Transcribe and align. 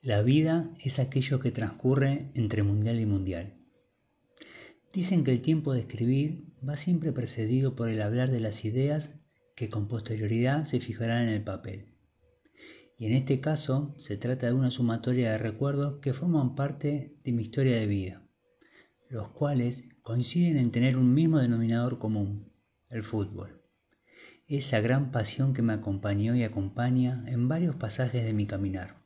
La 0.00 0.22
vida 0.22 0.70
es 0.80 1.00
aquello 1.00 1.40
que 1.40 1.50
transcurre 1.50 2.30
entre 2.34 2.62
mundial 2.62 3.00
y 3.00 3.06
mundial. 3.06 3.54
Dicen 4.92 5.24
que 5.24 5.32
el 5.32 5.42
tiempo 5.42 5.72
de 5.72 5.80
escribir 5.80 6.44
va 6.66 6.76
siempre 6.76 7.10
precedido 7.10 7.74
por 7.74 7.88
el 7.88 8.00
hablar 8.00 8.30
de 8.30 8.38
las 8.38 8.64
ideas 8.64 9.16
que 9.56 9.68
con 9.68 9.88
posterioridad 9.88 10.66
se 10.66 10.78
fijarán 10.78 11.22
en 11.22 11.34
el 11.34 11.42
papel. 11.42 11.96
Y 12.96 13.06
en 13.06 13.12
este 13.12 13.40
caso 13.40 13.96
se 13.98 14.16
trata 14.16 14.46
de 14.46 14.52
una 14.52 14.70
sumatoria 14.70 15.32
de 15.32 15.38
recuerdos 15.38 15.98
que 16.00 16.12
forman 16.12 16.54
parte 16.54 17.16
de 17.24 17.32
mi 17.32 17.42
historia 17.42 17.76
de 17.76 17.88
vida, 17.88 18.22
los 19.08 19.30
cuales 19.30 19.82
coinciden 20.02 20.58
en 20.58 20.70
tener 20.70 20.96
un 20.96 21.12
mismo 21.12 21.40
denominador 21.40 21.98
común, 21.98 22.52
el 22.88 23.02
fútbol. 23.02 23.60
Esa 24.46 24.78
gran 24.78 25.10
pasión 25.10 25.54
que 25.54 25.62
me 25.62 25.72
acompañó 25.72 26.36
y 26.36 26.44
acompaña 26.44 27.24
en 27.26 27.48
varios 27.48 27.74
pasajes 27.74 28.24
de 28.24 28.32
mi 28.32 28.46
caminar. 28.46 28.97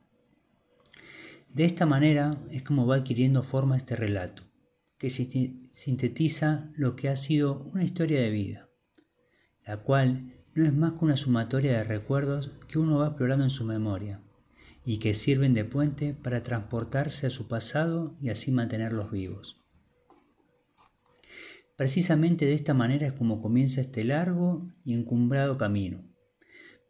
De 1.53 1.65
esta 1.65 1.85
manera 1.85 2.35
es 2.49 2.63
como 2.63 2.87
va 2.87 2.95
adquiriendo 2.95 3.43
forma 3.43 3.77
este 3.77 3.95
relato, 3.95 4.41
que 4.97 5.11
sintetiza 5.11 6.71
lo 6.75 6.95
que 6.95 7.09
ha 7.09 7.15
sido 7.15 7.59
una 7.71 7.83
historia 7.83 8.21
de 8.21 8.31
vida, 8.31 8.69
la 9.63 9.77
cual 9.77 10.17
no 10.55 10.65
es 10.65 10.73
más 10.73 10.93
que 10.93 11.05
una 11.05 11.15
sumatoria 11.15 11.77
de 11.77 11.83
recuerdos 11.83 12.49
que 12.67 12.79
uno 12.79 12.97
va 12.97 13.09
explorando 13.09 13.45
en 13.45 13.51
su 13.51 13.65
memoria 13.65 14.19
y 14.83 14.97
que 14.97 15.13
sirven 15.13 15.53
de 15.53 15.63
puente 15.63 16.15
para 16.15 16.41
transportarse 16.41 17.27
a 17.27 17.29
su 17.29 17.47
pasado 17.47 18.17
y 18.19 18.29
así 18.29 18.51
mantenerlos 18.51 19.11
vivos. 19.11 19.55
Precisamente 21.75 22.45
de 22.45 22.55
esta 22.55 22.73
manera 22.73 23.05
es 23.05 23.13
como 23.13 23.43
comienza 23.43 23.79
este 23.79 24.03
largo 24.03 24.63
y 24.83 24.95
encumbrado 24.95 25.59
camino, 25.59 26.01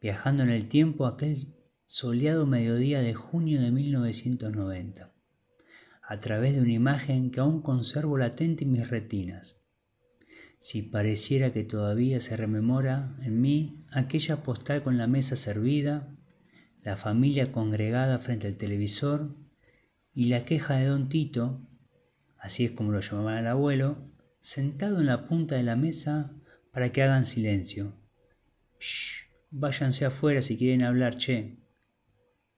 viajando 0.02 0.44
en 0.44 0.50
el 0.50 0.70
tiempo 0.70 1.06
aquel 1.06 1.54
soleado 1.86 2.46
mediodía 2.46 3.02
de 3.02 3.14
junio 3.14 3.62
de 3.62 3.72
1990, 3.72 5.14
a 6.02 6.20
través 6.20 6.56
de 6.56 6.62
una 6.62 6.74
imagen 6.74 7.32
que 7.32 7.40
aún 7.40 7.62
conservo 7.62 8.18
latente 8.18 8.64
en 8.64 8.72
mis 8.72 8.90
retinas. 8.90 9.58
Si 10.60 10.82
pareciera 10.82 11.52
que 11.52 11.64
todavía 11.64 12.22
se 12.22 12.38
rememora 12.38 13.16
en 13.22 13.42
mí 13.42 13.86
aquella 13.92 14.44
postal 14.44 14.82
con 14.82 14.98
la 14.98 15.08
mesa 15.08 15.36
servida, 15.36 16.08
la 16.84 16.98
familia 16.98 17.52
congregada 17.52 18.20
frente 18.20 18.48
al 18.48 18.56
televisor 18.56 19.36
y 20.14 20.26
la 20.26 20.44
queja 20.46 20.76
de 20.76 20.86
don 20.86 21.10
Tito, 21.10 21.68
así 22.38 22.66
es 22.66 22.72
como 22.72 22.92
lo 22.92 23.02
llamaban 23.02 23.38
al 23.38 23.48
abuelo, 23.48 23.98
sentado 24.40 25.00
en 25.00 25.08
la 25.08 25.26
punta 25.26 25.56
de 25.56 25.64
la 25.64 25.76
mesa 25.76 26.32
para 26.72 26.92
que 26.92 27.04
hagan 27.04 27.26
silencio. 27.26 27.94
Shh, 28.80 29.26
váyanse 29.52 30.06
afuera 30.06 30.42
si 30.42 30.58
quieren 30.58 30.84
hablar, 30.84 31.18
che. 31.18 31.63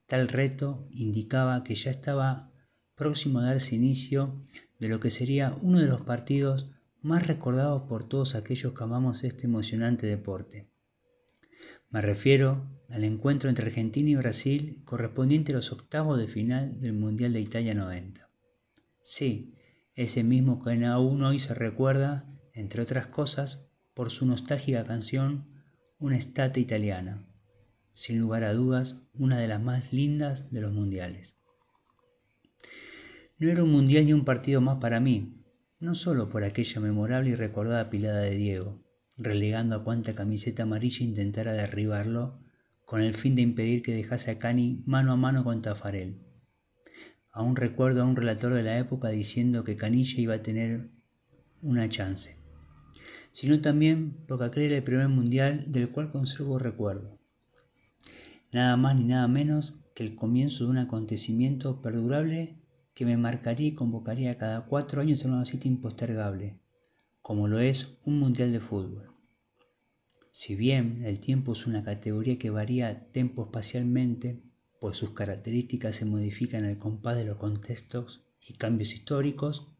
Tal 0.06 0.28
reto 0.28 0.86
indicaba 0.90 1.64
que 1.64 1.74
ya 1.74 1.90
estaba 1.90 2.52
próximo 2.94 3.40
a 3.40 3.46
darse 3.46 3.74
inicio 3.74 4.44
de 4.78 4.88
lo 4.88 5.00
que 5.00 5.10
sería 5.10 5.58
uno 5.62 5.80
de 5.80 5.86
los 5.86 6.02
partidos 6.02 6.70
más 7.02 7.26
recordados 7.26 7.82
por 7.82 8.08
todos 8.08 8.34
aquellos 8.34 8.72
que 8.72 8.84
amamos 8.84 9.24
este 9.24 9.46
emocionante 9.46 10.06
deporte. 10.06 10.70
Me 11.90 12.00
refiero 12.00 12.60
al 12.88 13.04
encuentro 13.04 13.48
entre 13.48 13.66
Argentina 13.66 14.10
y 14.10 14.16
Brasil 14.16 14.82
correspondiente 14.84 15.52
a 15.52 15.56
los 15.56 15.72
octavos 15.72 16.18
de 16.18 16.26
final 16.26 16.80
del 16.80 16.92
Mundial 16.92 17.32
de 17.32 17.40
Italia 17.40 17.74
90. 17.74 18.28
Sí, 19.02 19.54
ese 19.94 20.22
mismo 20.22 20.62
que 20.62 20.84
aún 20.84 21.22
hoy 21.22 21.38
se 21.40 21.54
recuerda, 21.54 22.28
entre 22.52 22.82
otras 22.82 23.06
cosas, 23.06 23.68
por 23.94 24.10
su 24.10 24.26
nostálgica 24.26 24.84
canción 24.84 25.48
Una 25.98 26.18
estate 26.18 26.60
italiana, 26.60 27.26
sin 27.96 28.20
lugar 28.20 28.44
a 28.44 28.52
dudas, 28.52 29.02
una 29.14 29.38
de 29.38 29.48
las 29.48 29.62
más 29.62 29.90
lindas 29.90 30.50
de 30.50 30.60
los 30.60 30.70
mundiales. 30.70 31.34
No 33.38 33.50
era 33.50 33.64
un 33.64 33.72
mundial 33.72 34.04
ni 34.04 34.12
un 34.12 34.26
partido 34.26 34.60
más 34.60 34.76
para 34.80 35.00
mí, 35.00 35.42
no 35.80 35.94
solo 35.94 36.28
por 36.28 36.44
aquella 36.44 36.78
memorable 36.82 37.30
y 37.30 37.34
recordada 37.34 37.88
pilada 37.88 38.20
de 38.20 38.36
Diego, 38.36 38.78
relegando 39.16 39.76
a 39.76 39.82
cuanta 39.82 40.14
camiseta 40.14 40.64
amarilla 40.64 41.06
intentara 41.06 41.54
derribarlo 41.54 42.38
con 42.84 43.00
el 43.00 43.14
fin 43.14 43.34
de 43.34 43.40
impedir 43.40 43.82
que 43.82 43.94
dejase 43.94 44.30
a 44.30 44.38
Cani 44.38 44.82
mano 44.84 45.12
a 45.12 45.16
mano 45.16 45.42
con 45.42 45.62
Tafarel. 45.62 46.20
Aún 47.32 47.56
recuerdo 47.56 48.02
a 48.02 48.06
un 48.06 48.16
relator 48.16 48.52
de 48.52 48.62
la 48.62 48.78
época 48.78 49.08
diciendo 49.08 49.64
que 49.64 49.76
Canilla 49.76 50.20
iba 50.20 50.34
a 50.34 50.42
tener 50.42 50.90
una 51.62 51.88
chance, 51.88 52.36
sino 53.32 53.62
también 53.62 54.18
porque 54.28 54.44
aquel 54.44 54.64
era 54.64 54.76
el 54.76 54.84
primer 54.84 55.08
mundial 55.08 55.64
del 55.68 55.88
cual 55.88 56.12
conservo 56.12 56.58
recuerdo 56.58 57.16
nada 58.56 58.78
más 58.78 58.96
ni 58.96 59.04
nada 59.04 59.28
menos 59.28 59.74
que 59.94 60.02
el 60.02 60.16
comienzo 60.16 60.64
de 60.64 60.70
un 60.70 60.78
acontecimiento 60.78 61.82
perdurable 61.82 62.56
que 62.94 63.04
me 63.04 63.18
marcaría 63.18 63.68
y 63.68 63.74
convocaría 63.74 64.38
cada 64.38 64.64
cuatro 64.64 65.02
años 65.02 65.22
en 65.26 65.34
una 65.34 65.44
cita 65.44 65.68
impostergable, 65.68 66.58
como 67.20 67.48
lo 67.48 67.60
es 67.60 67.98
un 68.06 68.18
mundial 68.18 68.52
de 68.52 68.60
fútbol. 68.60 69.10
Si 70.30 70.54
bien 70.54 71.02
el 71.04 71.20
tiempo 71.20 71.52
es 71.52 71.66
una 71.66 71.84
categoría 71.84 72.38
que 72.38 72.48
varía 72.48 73.10
tempo 73.12 73.44
espacialmente, 73.44 74.42
pues 74.80 74.96
sus 74.96 75.10
características 75.10 75.96
se 75.96 76.06
modifican 76.06 76.64
al 76.64 76.78
compás 76.78 77.18
de 77.18 77.26
los 77.26 77.36
contextos 77.36 78.24
y 78.40 78.54
cambios 78.54 78.94
históricos, 78.94 79.76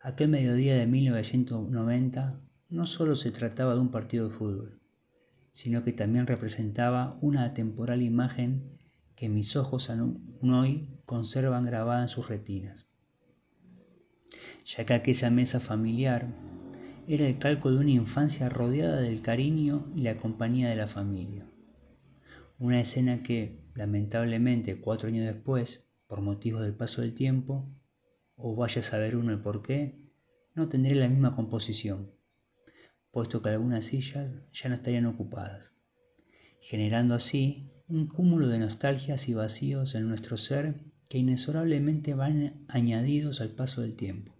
aquel 0.00 0.28
mediodía 0.28 0.76
de 0.76 0.86
1990 0.86 2.40
no 2.68 2.86
solo 2.86 3.16
se 3.16 3.32
trataba 3.32 3.74
de 3.74 3.80
un 3.80 3.90
partido 3.90 4.28
de 4.28 4.34
fútbol, 4.34 4.80
sino 5.56 5.82
que 5.82 5.94
también 5.94 6.26
representaba 6.26 7.16
una 7.22 7.44
atemporal 7.44 8.02
imagen 8.02 8.76
que 9.14 9.30
mis 9.30 9.56
ojos 9.56 9.88
aún 9.88 10.36
hoy 10.52 10.86
conservan 11.06 11.64
grabada 11.64 12.02
en 12.02 12.10
sus 12.10 12.28
retinas, 12.28 12.90
ya 14.66 14.84
que 14.84 14.92
aquella 14.92 15.30
mesa 15.30 15.58
familiar 15.58 16.28
era 17.08 17.26
el 17.26 17.38
calco 17.38 17.70
de 17.70 17.78
una 17.78 17.90
infancia 17.90 18.50
rodeada 18.50 19.00
del 19.00 19.22
cariño 19.22 19.90
y 19.96 20.02
la 20.02 20.16
compañía 20.16 20.68
de 20.68 20.76
la 20.76 20.88
familia. 20.88 21.46
Una 22.58 22.78
escena 22.78 23.22
que, 23.22 23.64
lamentablemente, 23.74 24.78
cuatro 24.82 25.08
años 25.08 25.24
después, 25.24 25.88
por 26.06 26.20
motivos 26.20 26.60
del 26.60 26.74
paso 26.74 27.00
del 27.00 27.14
tiempo, 27.14 27.66
o 28.36 28.54
vaya 28.54 28.80
a 28.80 28.84
saber 28.84 29.16
uno 29.16 29.32
el 29.32 29.40
por 29.40 29.62
qué, 29.62 29.98
no 30.54 30.68
tendré 30.68 30.94
la 30.94 31.08
misma 31.08 31.34
composición, 31.34 32.10
puesto 33.16 33.40
que 33.40 33.48
algunas 33.48 33.86
sillas 33.86 34.30
ya 34.52 34.68
no 34.68 34.74
estarían 34.74 35.06
ocupadas, 35.06 35.72
generando 36.60 37.14
así 37.14 37.72
un 37.88 38.08
cúmulo 38.08 38.46
de 38.48 38.58
nostalgias 38.58 39.30
y 39.30 39.32
vacíos 39.32 39.94
en 39.94 40.06
nuestro 40.06 40.36
ser 40.36 40.74
que 41.08 41.16
inexorablemente 41.16 42.12
van 42.12 42.66
añadidos 42.68 43.40
al 43.40 43.52
paso 43.52 43.80
del 43.80 43.96
tiempo. 43.96 44.36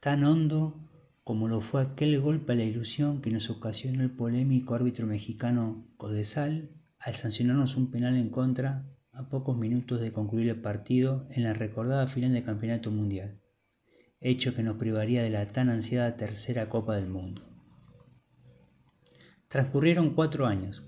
Tan 0.00 0.24
hondo 0.24 0.74
como 1.22 1.46
lo 1.46 1.60
fue 1.60 1.82
aquel 1.82 2.20
golpe 2.20 2.54
a 2.54 2.56
la 2.56 2.64
ilusión 2.64 3.22
que 3.22 3.30
nos 3.30 3.48
ocasionó 3.48 4.02
el 4.02 4.10
polémico 4.10 4.74
árbitro 4.74 5.06
mexicano 5.06 5.86
Codesal 5.96 6.68
al 6.98 7.14
sancionarnos 7.14 7.76
un 7.76 7.92
penal 7.92 8.16
en 8.16 8.28
contra 8.28 8.84
a 9.12 9.28
pocos 9.28 9.56
minutos 9.56 10.00
de 10.00 10.10
concluir 10.10 10.48
el 10.48 10.60
partido 10.60 11.28
en 11.30 11.44
la 11.44 11.52
recordada 11.52 12.08
final 12.08 12.32
del 12.32 12.42
Campeonato 12.42 12.90
Mundial 12.90 13.40
hecho 14.22 14.54
que 14.54 14.62
nos 14.62 14.76
privaría 14.76 15.22
de 15.22 15.30
la 15.30 15.46
tan 15.46 15.68
ansiada 15.68 16.16
tercera 16.16 16.68
Copa 16.68 16.94
del 16.94 17.08
Mundo. 17.08 17.42
Transcurrieron 19.48 20.14
cuatro 20.14 20.46
años 20.46 20.84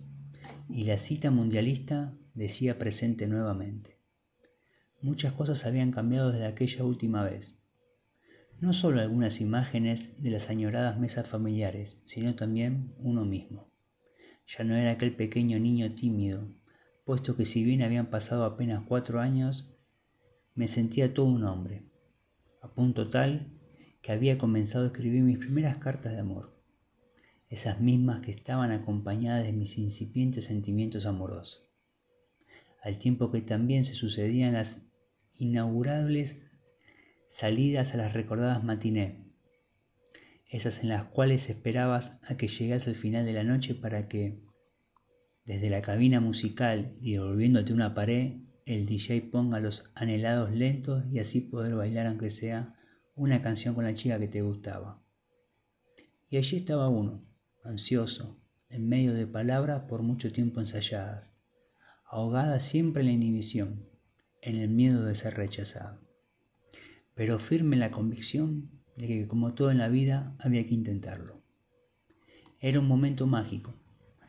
y 0.68 0.84
la 0.84 0.98
cita 0.98 1.32
mundialista 1.32 2.14
decía 2.34 2.78
presente 2.78 3.26
nuevamente. 3.26 3.98
Muchas 5.02 5.32
cosas 5.32 5.66
habían 5.66 5.90
cambiado 5.90 6.30
desde 6.30 6.46
aquella 6.46 6.84
última 6.84 7.24
vez. 7.24 7.58
No 8.60 8.72
solo 8.72 9.00
algunas 9.00 9.40
imágenes 9.40 10.22
de 10.22 10.30
las 10.30 10.48
añoradas 10.48 10.98
mesas 10.98 11.28
familiares, 11.28 12.00
sino 12.06 12.36
también 12.36 12.94
uno 12.98 13.24
mismo. 13.24 13.68
Ya 14.46 14.62
no 14.62 14.76
era 14.76 14.92
aquel 14.92 15.14
pequeño 15.14 15.58
niño 15.58 15.92
tímido, 15.94 16.48
puesto 17.04 17.36
que 17.36 17.44
si 17.44 17.64
bien 17.64 17.82
habían 17.82 18.06
pasado 18.06 18.44
apenas 18.44 18.84
cuatro 18.86 19.20
años, 19.20 19.74
me 20.54 20.68
sentía 20.68 21.12
todo 21.12 21.26
un 21.26 21.44
hombre, 21.44 21.82
a 22.64 22.68
punto 22.68 23.08
tal 23.10 23.40
que 24.00 24.12
había 24.12 24.38
comenzado 24.38 24.84
a 24.84 24.86
escribir 24.86 25.22
mis 25.22 25.36
primeras 25.36 25.76
cartas 25.76 26.12
de 26.12 26.20
amor, 26.20 26.50
esas 27.50 27.78
mismas 27.78 28.22
que 28.22 28.30
estaban 28.30 28.72
acompañadas 28.72 29.44
de 29.44 29.52
mis 29.52 29.76
incipientes 29.76 30.44
sentimientos 30.44 31.04
amorosos, 31.04 31.68
al 32.82 32.98
tiempo 32.98 33.30
que 33.30 33.42
también 33.42 33.84
se 33.84 33.92
sucedían 33.92 34.54
las 34.54 34.90
inaugurables 35.34 36.42
salidas 37.28 37.92
a 37.92 37.98
las 37.98 38.14
recordadas 38.14 38.64
matiné, 38.64 39.30
esas 40.48 40.82
en 40.82 40.88
las 40.88 41.04
cuales 41.04 41.50
esperabas 41.50 42.18
a 42.22 42.38
que 42.38 42.48
llegase 42.48 42.90
el 42.90 42.96
final 42.96 43.26
de 43.26 43.34
la 43.34 43.44
noche 43.44 43.74
para 43.74 44.08
que, 44.08 44.40
desde 45.44 45.68
la 45.68 45.82
cabina 45.82 46.20
musical 46.20 46.96
y 47.02 47.12
devolviéndote 47.12 47.74
una 47.74 47.94
pared, 47.94 48.38
el 48.66 48.86
DJ 48.86 49.22
ponga 49.30 49.60
los 49.60 49.92
anhelados 49.94 50.50
lentos 50.50 51.04
y 51.12 51.18
así 51.18 51.42
poder 51.42 51.74
bailar 51.74 52.06
aunque 52.06 52.30
sea 52.30 52.74
una 53.14 53.42
canción 53.42 53.74
con 53.74 53.84
la 53.84 53.94
chica 53.94 54.18
que 54.18 54.28
te 54.28 54.42
gustaba. 54.42 55.02
Y 56.30 56.38
allí 56.38 56.56
estaba 56.56 56.88
uno, 56.88 57.22
ansioso, 57.62 58.40
en 58.70 58.88
medio 58.88 59.12
de 59.12 59.26
palabras 59.26 59.82
por 59.82 60.02
mucho 60.02 60.32
tiempo 60.32 60.60
ensayadas, 60.60 61.30
ahogada 62.06 62.58
siempre 62.58 63.02
en 63.02 63.06
la 63.08 63.12
inhibición, 63.12 63.88
en 64.40 64.56
el 64.56 64.68
miedo 64.68 65.04
de 65.04 65.14
ser 65.14 65.34
rechazado, 65.34 66.00
pero 67.14 67.38
firme 67.38 67.76
en 67.76 67.80
la 67.80 67.90
convicción 67.90 68.70
de 68.96 69.06
que 69.06 69.28
como 69.28 69.54
todo 69.54 69.70
en 69.70 69.78
la 69.78 69.88
vida 69.88 70.34
había 70.38 70.64
que 70.64 70.74
intentarlo. 70.74 71.42
Era 72.60 72.80
un 72.80 72.88
momento 72.88 73.26
mágico, 73.26 73.74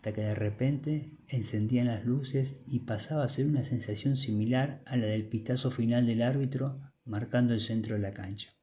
hasta 0.06 0.22
que 0.22 0.28
de 0.28 0.36
repente 0.36 1.10
encendían 1.28 1.88
las 1.88 2.06
luces 2.06 2.62
y 2.68 2.82
pasaba 2.82 3.24
a 3.24 3.28
ser 3.28 3.48
una 3.48 3.64
sensación 3.64 4.16
similar 4.16 4.84
a 4.86 4.98
la 4.98 5.08
del 5.08 5.26
pitazo 5.26 5.72
final 5.72 6.06
del 6.06 6.22
árbitro 6.22 6.80
marcando 7.06 7.56
el 7.56 7.60
centro 7.60 7.96
de 7.96 8.02
la 8.02 8.12
cancha. 8.12 8.54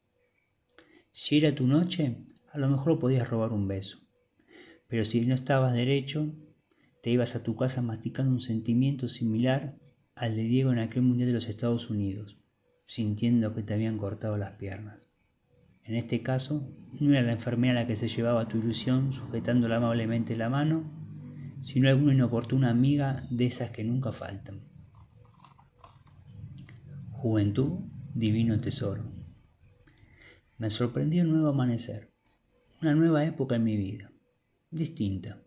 Si 1.11 1.39
era 1.39 1.53
tu 1.53 1.67
noche, 1.67 2.17
a 2.53 2.61
lo 2.61 2.69
mejor 2.69 3.01
podías 3.01 3.29
robar 3.29 3.51
un 3.51 3.67
beso, 3.67 3.99
pero 4.87 5.05
si 5.05 5.21
no 5.23 5.35
estabas 5.35 5.75
derecho, 5.75 6.33
te 7.03 7.11
ibas 7.11 7.35
a 7.35 7.43
tu 7.43 7.57
casa 7.57 7.83
masticando 7.83 8.31
un 8.31 8.41
sentimiento 8.41 9.09
similar 9.09 9.75
al 10.15 10.37
de 10.37 10.45
Diego 10.45 10.71
en 10.71 10.79
aquel 10.79 11.03
Mundial 11.03 11.27
de 11.27 11.35
los 11.35 11.49
Estados 11.49 11.91
Unidos, 11.91 12.37
sintiendo 12.85 13.53
que 13.53 13.65
te 13.65 13.75
habían 13.75 13.99
cortado 13.99 14.37
las 14.37 14.53
piernas. 14.53 15.09
En 15.83 15.97
este 15.97 16.23
caso, 16.23 16.73
no 17.01 17.11
era 17.11 17.23
la 17.23 17.33
enfermera 17.33 17.75
la 17.75 17.87
que 17.89 17.97
se 17.97 18.07
llevaba 18.07 18.47
tu 18.47 18.59
ilusión 18.59 19.13
sujetándola 19.13 19.79
amablemente 19.79 20.37
la 20.37 20.49
mano, 20.49 21.02
sino 21.63 21.89
alguna 21.89 22.13
inoportuna 22.13 22.71
amiga 22.71 23.27
de 23.31 23.47
esas 23.47 23.71
que 23.71 23.85
nunca 23.85 24.13
faltan. 24.13 24.61
Juventud, 27.11 27.79
divino 28.15 28.61
tesoro. 28.61 29.05
Me 30.59 30.71
sorprendió 30.71 31.23
un 31.23 31.31
nuevo 31.31 31.49
amanecer, 31.49 32.09
una 32.81 32.95
nueva 32.95 33.25
época 33.25 33.57
en 33.57 33.65
mi 33.65 33.77
vida, 33.77 34.11
distinta, 34.71 35.41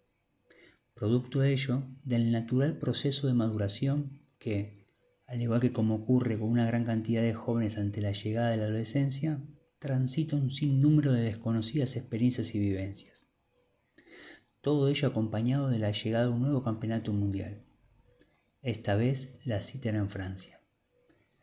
producto 0.93 1.41
de 1.41 1.51
ello 1.51 1.83
del 2.05 2.31
natural 2.31 2.77
proceso 2.77 3.27
de 3.27 3.33
maduración 3.33 4.21
que, 4.39 4.87
al 5.27 5.41
igual 5.41 5.59
que 5.59 5.73
como 5.73 5.95
ocurre 5.95 6.39
con 6.39 6.49
una 6.49 6.65
gran 6.65 6.85
cantidad 6.85 7.21
de 7.21 7.33
jóvenes 7.33 7.77
ante 7.77 8.01
la 8.01 8.13
llegada 8.13 8.51
de 8.51 8.57
la 8.57 8.63
adolescencia, 8.63 9.43
transita 9.79 10.37
un 10.37 10.49
sinnúmero 10.49 11.11
de 11.11 11.21
desconocidas 11.21 11.97
experiencias 11.97 12.55
y 12.55 12.59
vivencias. 12.59 13.24
Todo 14.65 14.89
ello 14.89 15.09
acompañado 15.09 15.69
de 15.69 15.77
la 15.77 15.91
llegada 15.91 16.25
de 16.25 16.31
un 16.31 16.41
nuevo 16.41 16.63
campeonato 16.63 17.13
mundial. 17.13 17.61
Esta 18.63 18.95
vez 18.95 19.37
la 19.45 19.61
cita 19.61 19.89
era 19.89 19.99
en 19.99 20.09
Francia. 20.09 20.59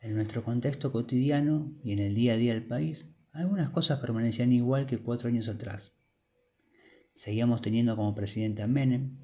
En 0.01 0.17
nuestro 0.17 0.43
contexto 0.43 0.91
cotidiano 0.91 1.73
y 1.85 1.93
en 1.93 2.01
el 2.01 2.17
día 2.17 2.33
a 2.33 2.37
día 2.37 2.53
del 2.53 2.67
país, 2.67 3.15
algunas 3.31 3.71
cosas 3.71 4.01
permanecían 4.01 4.51
igual 4.51 4.87
que 4.87 4.99
cuatro 4.99 5.29
años 5.29 5.49
atrás. 5.49 5.93
Seguíamos 7.15 7.61
teniendo 7.61 7.95
como 7.95 8.13
presidente 8.17 8.63
a 8.63 8.67
Menem, 8.67 9.19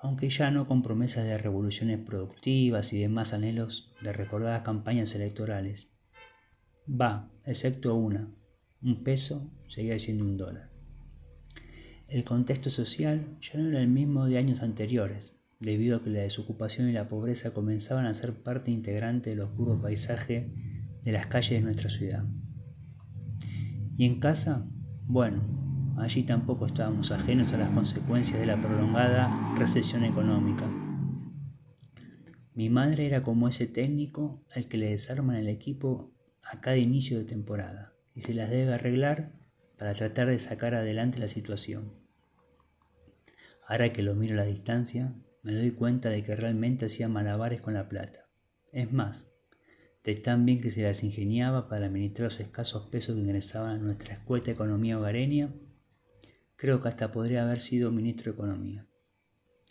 aunque 0.00 0.30
ya 0.30 0.50
no 0.50 0.66
con 0.66 0.82
promesas 0.82 1.26
de 1.26 1.36
revoluciones 1.36 1.98
productivas 1.98 2.94
y 2.94 3.00
demás 3.00 3.34
anhelos 3.34 3.92
de 4.00 4.14
recordadas 4.14 4.62
campañas 4.62 5.14
electorales. 5.14 5.90
Va, 6.88 7.30
excepto 7.44 7.96
una, 7.96 8.34
un 8.80 9.04
peso 9.04 9.52
seguía 9.68 9.98
siendo 9.98 10.24
un 10.24 10.38
dólar. 10.38 10.75
El 12.08 12.24
contexto 12.24 12.70
social 12.70 13.26
ya 13.40 13.58
no 13.58 13.68
era 13.68 13.80
el 13.80 13.88
mismo 13.88 14.26
de 14.26 14.38
años 14.38 14.62
anteriores, 14.62 15.36
debido 15.58 15.96
a 15.96 16.04
que 16.04 16.10
la 16.10 16.20
desocupación 16.20 16.88
y 16.88 16.92
la 16.92 17.08
pobreza 17.08 17.52
comenzaban 17.52 18.06
a 18.06 18.14
ser 18.14 18.32
parte 18.32 18.70
integrante 18.70 19.30
del 19.30 19.40
oscuro 19.40 19.80
paisaje 19.80 20.52
de 21.02 21.12
las 21.12 21.26
calles 21.26 21.58
de 21.58 21.62
nuestra 21.62 21.88
ciudad. 21.88 22.24
Y 23.96 24.04
en 24.04 24.20
casa, 24.20 24.64
bueno, 25.06 25.42
allí 25.96 26.22
tampoco 26.22 26.66
estábamos 26.66 27.10
ajenos 27.10 27.52
a 27.52 27.58
las 27.58 27.70
consecuencias 27.70 28.38
de 28.38 28.46
la 28.46 28.60
prolongada 28.60 29.56
recesión 29.56 30.04
económica. 30.04 30.64
Mi 32.54 32.70
madre 32.70 33.06
era 33.06 33.20
como 33.20 33.48
ese 33.48 33.66
técnico 33.66 34.44
al 34.54 34.68
que 34.68 34.78
le 34.78 34.90
desarman 34.90 35.36
el 35.36 35.48
equipo 35.48 36.14
a 36.42 36.60
cada 36.60 36.76
inicio 36.76 37.18
de 37.18 37.24
temporada 37.24 37.94
y 38.14 38.20
se 38.20 38.32
las 38.32 38.48
debe 38.48 38.74
arreglar 38.74 39.32
para 39.78 39.94
tratar 39.94 40.28
de 40.28 40.38
sacar 40.38 40.74
adelante 40.74 41.18
la 41.18 41.28
situación. 41.28 41.92
Ahora 43.66 43.92
que 43.92 44.02
lo 44.02 44.14
miro 44.14 44.34
a 44.34 44.44
la 44.44 44.44
distancia, 44.44 45.12
me 45.42 45.54
doy 45.54 45.70
cuenta 45.72 46.08
de 46.08 46.22
que 46.22 46.36
realmente 46.36 46.86
hacía 46.86 47.08
malabares 47.08 47.60
con 47.60 47.74
la 47.74 47.88
plata. 47.88 48.24
Es 48.72 48.92
más, 48.92 49.26
de 50.04 50.14
tan 50.14 50.46
bien 50.46 50.60
que 50.60 50.70
se 50.70 50.82
las 50.82 51.02
ingeniaba 51.02 51.68
para 51.68 51.86
administrar 51.86 52.26
los 52.26 52.40
escasos 52.40 52.88
pesos 52.90 53.16
que 53.16 53.22
ingresaban 53.22 53.70
a 53.70 53.78
nuestra 53.78 54.14
escueta 54.14 54.50
economía 54.50 54.98
hogareña, 54.98 55.52
creo 56.54 56.80
que 56.80 56.88
hasta 56.88 57.12
podría 57.12 57.42
haber 57.42 57.60
sido 57.60 57.90
ministro 57.90 58.32
de 58.32 58.36
Economía. 58.36 58.86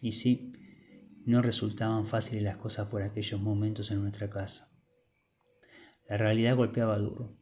Y 0.01 0.11
sí, 0.11 0.51
no 1.25 1.41
resultaban 1.41 2.05
fáciles 2.05 2.43
las 2.43 2.57
cosas 2.57 2.87
por 2.89 3.01
aquellos 3.01 3.41
momentos 3.41 3.91
en 3.91 4.01
nuestra 4.01 4.29
casa. 4.29 4.71
La 6.07 6.17
realidad 6.17 6.55
golpeaba 6.55 6.97
duro, 6.97 7.35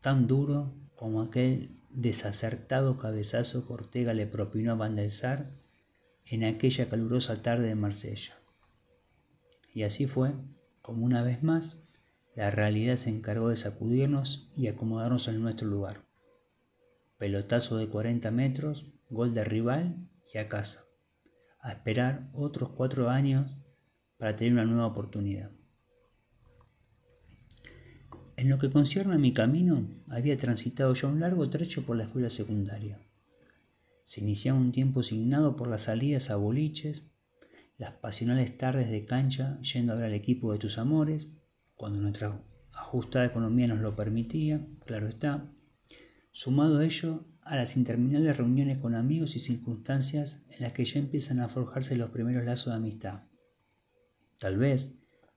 tan 0.00 0.26
duro 0.26 0.74
como 0.94 1.22
aquel 1.22 1.75
desacertado 1.96 2.98
cabezazo 2.98 3.66
que 3.66 3.72
Ortega 3.72 4.12
le 4.12 4.26
propinó 4.26 4.72
a 4.72 4.74
Van 4.74 4.96
der 4.96 5.10
Sar 5.10 5.50
en 6.26 6.44
aquella 6.44 6.90
calurosa 6.90 7.40
tarde 7.40 7.68
de 7.68 7.74
Marsella. 7.74 8.34
Y 9.72 9.82
así 9.82 10.06
fue, 10.06 10.32
como 10.82 11.06
una 11.06 11.22
vez 11.22 11.42
más, 11.42 11.88
la 12.34 12.50
realidad 12.50 12.96
se 12.96 13.08
encargó 13.08 13.48
de 13.48 13.56
sacudirnos 13.56 14.52
y 14.54 14.66
acomodarnos 14.66 15.26
en 15.28 15.40
nuestro 15.40 15.68
lugar. 15.68 16.02
Pelotazo 17.16 17.78
de 17.78 17.88
40 17.88 18.30
metros, 18.30 18.84
gol 19.08 19.32
de 19.32 19.44
rival 19.44 19.96
y 20.32 20.36
a 20.36 20.48
casa. 20.48 20.84
A 21.60 21.72
esperar 21.72 22.28
otros 22.34 22.70
cuatro 22.70 23.08
años 23.08 23.56
para 24.18 24.36
tener 24.36 24.52
una 24.52 24.66
nueva 24.66 24.86
oportunidad. 24.86 25.50
En 28.36 28.50
lo 28.50 28.58
que 28.58 28.68
concierne 28.68 29.14
a 29.14 29.18
mi 29.18 29.32
camino, 29.32 29.88
había 30.08 30.36
transitado 30.36 30.92
ya 30.92 31.08
un 31.08 31.20
largo 31.20 31.48
trecho 31.48 31.86
por 31.86 31.96
la 31.96 32.02
escuela 32.04 32.28
secundaria. 32.28 32.98
Se 34.04 34.20
iniciaba 34.20 34.58
un 34.58 34.72
tiempo 34.72 35.00
asignado 35.00 35.56
por 35.56 35.68
las 35.68 35.84
salidas 35.84 36.28
a 36.28 36.36
boliches, 36.36 37.08
las 37.78 37.92
pasionales 37.92 38.58
tardes 38.58 38.90
de 38.90 39.06
cancha 39.06 39.58
yendo 39.62 39.94
a 39.94 39.96
ver 39.96 40.04
al 40.04 40.14
equipo 40.14 40.52
de 40.52 40.58
tus 40.58 40.76
amores, 40.76 41.28
cuando 41.76 41.98
nuestra 41.98 42.38
ajustada 42.74 43.24
economía 43.24 43.68
nos 43.68 43.80
lo 43.80 43.96
permitía, 43.96 44.66
claro 44.84 45.08
está, 45.08 45.50
sumado 46.30 46.82
ello 46.82 47.20
a 47.40 47.56
las 47.56 47.78
interminables 47.78 48.36
reuniones 48.36 48.82
con 48.82 48.94
amigos 48.94 49.34
y 49.36 49.40
circunstancias 49.40 50.44
en 50.50 50.62
las 50.62 50.74
que 50.74 50.84
ya 50.84 50.98
empiezan 50.98 51.40
a 51.40 51.48
forjarse 51.48 51.96
los 51.96 52.10
primeros 52.10 52.44
lazos 52.44 52.66
de 52.66 52.76
amistad. 52.76 53.22
Tal 54.38 54.58
vez 54.58 54.92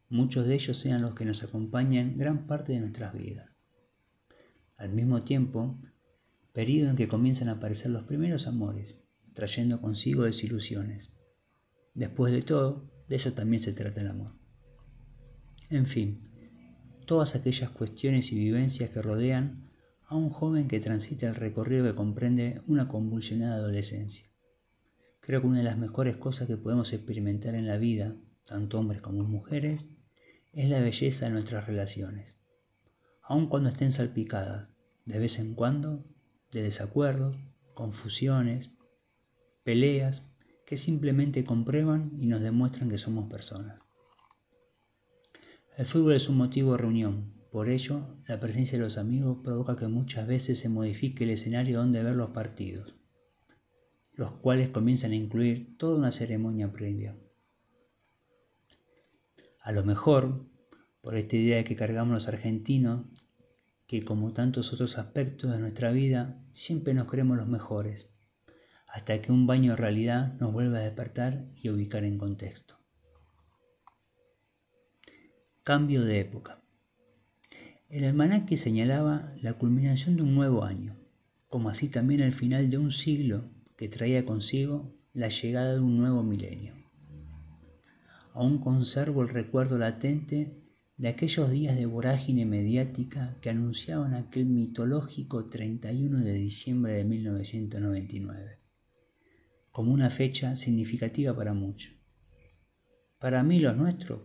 muchos 0.09 0.45
de 0.45 0.55
ellos 0.55 0.77
sean 0.77 1.01
los 1.01 1.13
que 1.13 1.25
nos 1.25 1.43
acompañan 1.43 2.17
gran 2.17 2.47
parte 2.47 2.73
de 2.73 2.79
nuestras 2.79 3.13
vidas. 3.13 3.49
Al 4.77 4.89
mismo 4.89 5.23
tiempo, 5.23 5.79
periodo 6.53 6.91
en 6.91 6.95
que 6.95 7.07
comienzan 7.07 7.49
a 7.49 7.53
aparecer 7.53 7.91
los 7.91 8.03
primeros 8.03 8.47
amores, 8.47 9.03
trayendo 9.33 9.81
consigo 9.81 10.23
desilusiones. 10.23 11.11
Después 11.93 12.33
de 12.33 12.41
todo, 12.41 12.89
de 13.07 13.15
eso 13.15 13.33
también 13.33 13.61
se 13.61 13.73
trata 13.73 14.01
el 14.01 14.07
amor. 14.07 14.33
En 15.69 15.85
fin, 15.85 16.29
todas 17.05 17.35
aquellas 17.35 17.69
cuestiones 17.69 18.31
y 18.31 18.39
vivencias 18.39 18.89
que 18.89 19.01
rodean 19.01 19.69
a 20.07 20.15
un 20.15 20.29
joven 20.29 20.67
que 20.67 20.79
transita 20.79 21.27
el 21.27 21.35
recorrido 21.35 21.85
que 21.85 21.95
comprende 21.95 22.61
una 22.65 22.87
convulsionada 22.87 23.57
adolescencia. 23.57 24.25
Creo 25.19 25.41
que 25.41 25.47
una 25.47 25.59
de 25.59 25.65
las 25.65 25.77
mejores 25.77 26.17
cosas 26.17 26.47
que 26.47 26.57
podemos 26.57 26.91
experimentar 26.93 27.53
en 27.53 27.67
la 27.67 27.77
vida, 27.77 28.15
tanto 28.47 28.79
hombres 28.79 29.01
como 29.01 29.23
mujeres, 29.23 29.87
es 30.53 30.69
la 30.69 30.79
belleza 30.79 31.25
de 31.25 31.31
nuestras 31.31 31.67
relaciones, 31.67 32.35
aun 33.21 33.47
cuando 33.47 33.69
estén 33.69 33.91
salpicadas, 33.91 34.69
de 35.05 35.19
vez 35.19 35.37
en 35.39 35.53
cuando, 35.53 36.03
de 36.51 36.63
desacuerdos, 36.63 37.37
confusiones, 37.75 38.71
peleas 39.63 40.23
que 40.65 40.77
simplemente 40.77 41.43
comprueban 41.43 42.11
y 42.19 42.25
nos 42.25 42.41
demuestran 42.41 42.89
que 42.89 42.97
somos 42.97 43.29
personas. 43.29 43.79
El 45.77 45.85
fútbol 45.85 46.13
es 46.13 46.27
un 46.27 46.37
motivo 46.37 46.71
de 46.71 46.79
reunión, 46.79 47.33
por 47.51 47.69
ello 47.69 47.99
la 48.27 48.39
presencia 48.39 48.77
de 48.77 48.83
los 48.83 48.97
amigos 48.97 49.39
provoca 49.43 49.75
que 49.75 49.87
muchas 49.87 50.27
veces 50.27 50.59
se 50.59 50.69
modifique 50.69 51.23
el 51.23 51.31
escenario 51.31 51.79
donde 51.79 52.03
ver 52.03 52.15
los 52.15 52.31
partidos, 52.31 52.95
los 54.13 54.31
cuales 54.31 54.69
comienzan 54.69 55.11
a 55.11 55.15
incluir 55.15 55.77
toda 55.77 55.97
una 55.97 56.11
ceremonia 56.11 56.71
previa. 56.71 57.15
A 59.69 59.71
lo 59.71 59.83
mejor, 59.83 60.47
por 60.99 61.15
esta 61.15 61.35
idea 61.35 61.57
de 61.57 61.63
que 61.63 61.75
cargamos 61.75 62.11
los 62.11 62.27
argentinos, 62.27 63.05
que 63.85 64.01
como 64.01 64.33
tantos 64.33 64.73
otros 64.73 64.97
aspectos 64.97 65.51
de 65.51 65.59
nuestra 65.59 65.91
vida, 65.91 66.41
siempre 66.53 66.95
nos 66.95 67.07
creemos 67.07 67.37
los 67.37 67.47
mejores, 67.47 68.09
hasta 68.87 69.21
que 69.21 69.31
un 69.31 69.45
baño 69.45 69.73
de 69.73 69.77
realidad 69.77 70.33
nos 70.39 70.51
vuelve 70.53 70.79
a 70.79 70.81
despertar 70.81 71.45
y 71.55 71.69
ubicar 71.69 72.03
en 72.03 72.17
contexto. 72.17 72.79
Cambio 75.61 76.03
de 76.03 76.19
época. 76.19 76.59
El 77.89 78.05
almanaque 78.05 78.57
señalaba 78.57 79.35
la 79.39 79.53
culminación 79.53 80.15
de 80.15 80.23
un 80.23 80.33
nuevo 80.33 80.63
año, 80.63 80.95
como 81.47 81.69
así 81.69 81.89
también 81.89 82.21
el 82.21 82.33
final 82.33 82.71
de 82.71 82.79
un 82.79 82.91
siglo 82.91 83.43
que 83.77 83.87
traía 83.87 84.25
consigo 84.25 84.91
la 85.13 85.27
llegada 85.27 85.73
de 85.73 85.79
un 85.79 85.99
nuevo 85.99 86.23
milenio. 86.23 86.88
Aún 88.39 88.59
conservo 88.59 89.21
el 89.21 89.27
recuerdo 89.27 89.77
latente 89.77 90.63
de 90.95 91.09
aquellos 91.09 91.51
días 91.51 91.75
de 91.75 91.85
vorágine 91.85 92.45
mediática 92.45 93.35
que 93.41 93.49
anunciaban 93.49 94.13
aquel 94.13 94.45
mitológico 94.45 95.49
31 95.49 96.19
de 96.19 96.33
diciembre 96.35 96.93
de 96.93 97.03
1999, 97.03 98.57
como 99.71 99.91
una 99.91 100.09
fecha 100.09 100.55
significativa 100.55 101.35
para 101.35 101.53
muchos. 101.53 101.99
Para 103.19 103.43
mí 103.43 103.59
los 103.59 103.75
nuestros, 103.75 104.21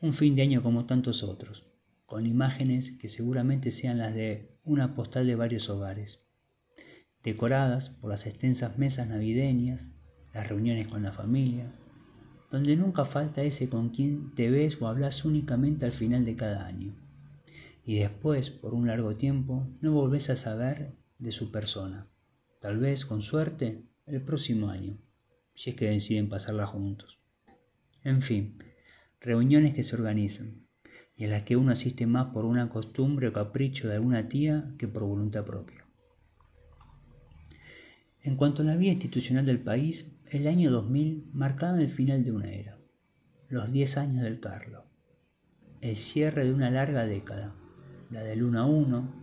un 0.00 0.14
fin 0.14 0.34
de 0.34 0.40
año 0.40 0.62
como 0.62 0.86
tantos 0.86 1.22
otros, 1.22 1.70
con 2.06 2.24
imágenes 2.24 2.92
que 2.92 3.10
seguramente 3.10 3.72
sean 3.72 3.98
las 3.98 4.14
de 4.14 4.56
una 4.64 4.94
postal 4.94 5.26
de 5.26 5.36
varios 5.36 5.68
hogares, 5.68 6.26
decoradas 7.22 7.90
por 7.90 8.08
las 8.08 8.24
extensas 8.24 8.78
mesas 8.78 9.06
navideñas, 9.06 9.90
las 10.32 10.48
reuniones 10.48 10.88
con 10.88 11.02
la 11.02 11.12
familia, 11.12 11.70
donde 12.52 12.76
nunca 12.76 13.06
falta 13.06 13.42
ese 13.42 13.70
con 13.70 13.88
quien 13.88 14.34
te 14.34 14.50
ves 14.50 14.80
o 14.80 14.86
hablas 14.86 15.24
únicamente 15.24 15.86
al 15.86 15.92
final 15.92 16.26
de 16.26 16.36
cada 16.36 16.66
año. 16.66 16.94
Y 17.86 17.96
después, 17.96 18.50
por 18.50 18.74
un 18.74 18.86
largo 18.86 19.16
tiempo, 19.16 19.66
no 19.80 19.92
volvés 19.92 20.28
a 20.28 20.36
saber 20.36 20.92
de 21.18 21.32
su 21.32 21.50
persona. 21.50 22.06
Tal 22.60 22.78
vez, 22.78 23.06
con 23.06 23.22
suerte, 23.22 23.82
el 24.06 24.20
próximo 24.20 24.68
año, 24.68 24.98
si 25.54 25.70
es 25.70 25.76
que 25.76 25.88
deciden 25.88 26.28
pasarla 26.28 26.66
juntos. 26.66 27.18
En 28.04 28.20
fin, 28.20 28.58
reuniones 29.18 29.74
que 29.74 29.82
se 29.82 29.96
organizan 29.96 30.66
y 31.16 31.24
a 31.24 31.28
las 31.28 31.42
que 31.42 31.56
uno 31.56 31.72
asiste 31.72 32.06
más 32.06 32.34
por 32.34 32.44
una 32.44 32.68
costumbre 32.68 33.28
o 33.28 33.32
capricho 33.32 33.88
de 33.88 33.94
alguna 33.94 34.28
tía 34.28 34.74
que 34.76 34.88
por 34.88 35.04
voluntad 35.04 35.44
propia. 35.44 35.86
En 38.20 38.36
cuanto 38.36 38.60
a 38.62 38.66
la 38.66 38.76
vida 38.76 38.92
institucional 38.92 39.46
del 39.46 39.60
país, 39.60 40.11
el 40.32 40.46
año 40.46 40.70
2000 40.70 41.28
marcaba 41.34 41.78
el 41.78 41.90
final 41.90 42.24
de 42.24 42.32
una 42.32 42.50
era, 42.50 42.78
los 43.50 43.70
10 43.70 43.98
años 43.98 44.22
del 44.22 44.40
Carlo, 44.40 44.82
el 45.82 45.94
cierre 45.94 46.46
de 46.46 46.54
una 46.54 46.70
larga 46.70 47.04
década, 47.04 47.54
la 48.10 48.22
del 48.22 48.42
1 48.42 48.58
a 48.58 48.64
1, 48.64 49.14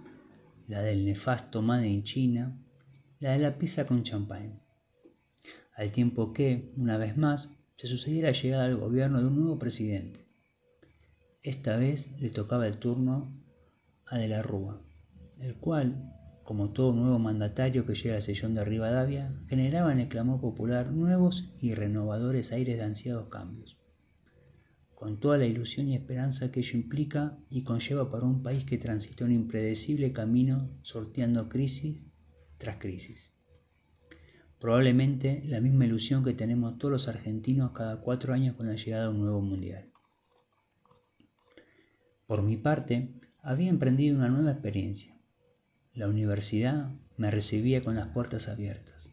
la 0.68 0.84
del 0.84 1.04
nefasto 1.06 1.64
Made 1.64 1.88
in 1.88 2.04
China, 2.04 2.56
la 3.20 3.32
de 3.32 3.40
la 3.40 3.58
pizza 3.58 3.88
con 3.88 4.04
champán. 4.04 4.62
Al 5.74 5.92
tiempo 5.92 6.32
que, 6.32 6.72
una 6.78 6.98
vez 6.98 7.18
más, 7.18 7.58
se 7.76 7.88
sucedía 7.88 8.26
la 8.26 8.32
llegada 8.32 8.66
al 8.66 8.78
gobierno 8.78 9.20
de 9.20 9.30
un 9.30 9.36
nuevo 9.36 9.58
presidente. 9.58 10.28
Esta 11.42 11.76
vez 11.76 12.20
le 12.22 12.30
tocaba 12.30 12.68
el 12.68 12.78
turno 12.78 13.36
a 14.06 14.20
De 14.20 14.28
la 14.28 14.44
Rúa, 14.44 14.80
el 15.40 15.56
cual, 15.56 16.19
como 16.50 16.72
todo 16.72 16.94
nuevo 16.94 17.20
mandatario 17.20 17.86
que 17.86 17.94
llega 17.94 18.16
al 18.16 18.24
sillón 18.24 18.56
de 18.56 18.66
Rivadavia, 18.66 19.32
generaba 19.48 19.92
en 19.92 20.00
el 20.00 20.08
clamor 20.08 20.42
popular 20.42 20.92
nuevos 20.92 21.54
y 21.62 21.76
renovadores 21.76 22.52
aires 22.52 22.78
de 22.78 22.84
ansiados 22.86 23.28
cambios, 23.28 23.78
con 24.96 25.20
toda 25.20 25.38
la 25.38 25.46
ilusión 25.46 25.88
y 25.90 25.96
esperanza 25.96 26.52
que 26.52 26.62
ello 26.62 26.80
implica 26.80 27.38
y 27.52 27.62
conlleva 27.62 28.10
para 28.10 28.26
un 28.26 28.42
país 28.42 28.64
que 28.64 28.80
transita 28.80 29.26
un 29.26 29.32
impredecible 29.32 30.12
camino 30.12 30.72
sorteando 30.82 31.50
crisis 31.50 32.08
tras 32.58 32.78
crisis. 32.78 33.30
Probablemente 34.60 35.44
la 35.46 35.62
misma 35.62 35.86
ilusión 35.86 36.24
que 36.24 36.34
tenemos 36.34 36.80
todos 36.80 36.92
los 36.94 37.08
argentinos 37.08 37.74
cada 37.74 38.02
cuatro 38.02 38.34
años 38.34 38.58
con 38.58 38.66
la 38.66 38.76
llegada 38.76 39.04
de 39.04 39.10
un 39.10 39.20
nuevo 39.20 39.42
mundial. 39.42 39.92
Por 42.26 42.42
mi 42.42 42.58
parte, 42.58 43.08
había 43.44 43.70
emprendido 43.70 44.18
una 44.18 44.30
nueva 44.30 44.54
experiencia, 44.54 45.19
la 46.00 46.08
universidad 46.08 46.90
me 47.18 47.30
recibía 47.30 47.84
con 47.84 47.98
las 47.98 48.08
puertas 48.08 48.48
abiertas 48.48 49.10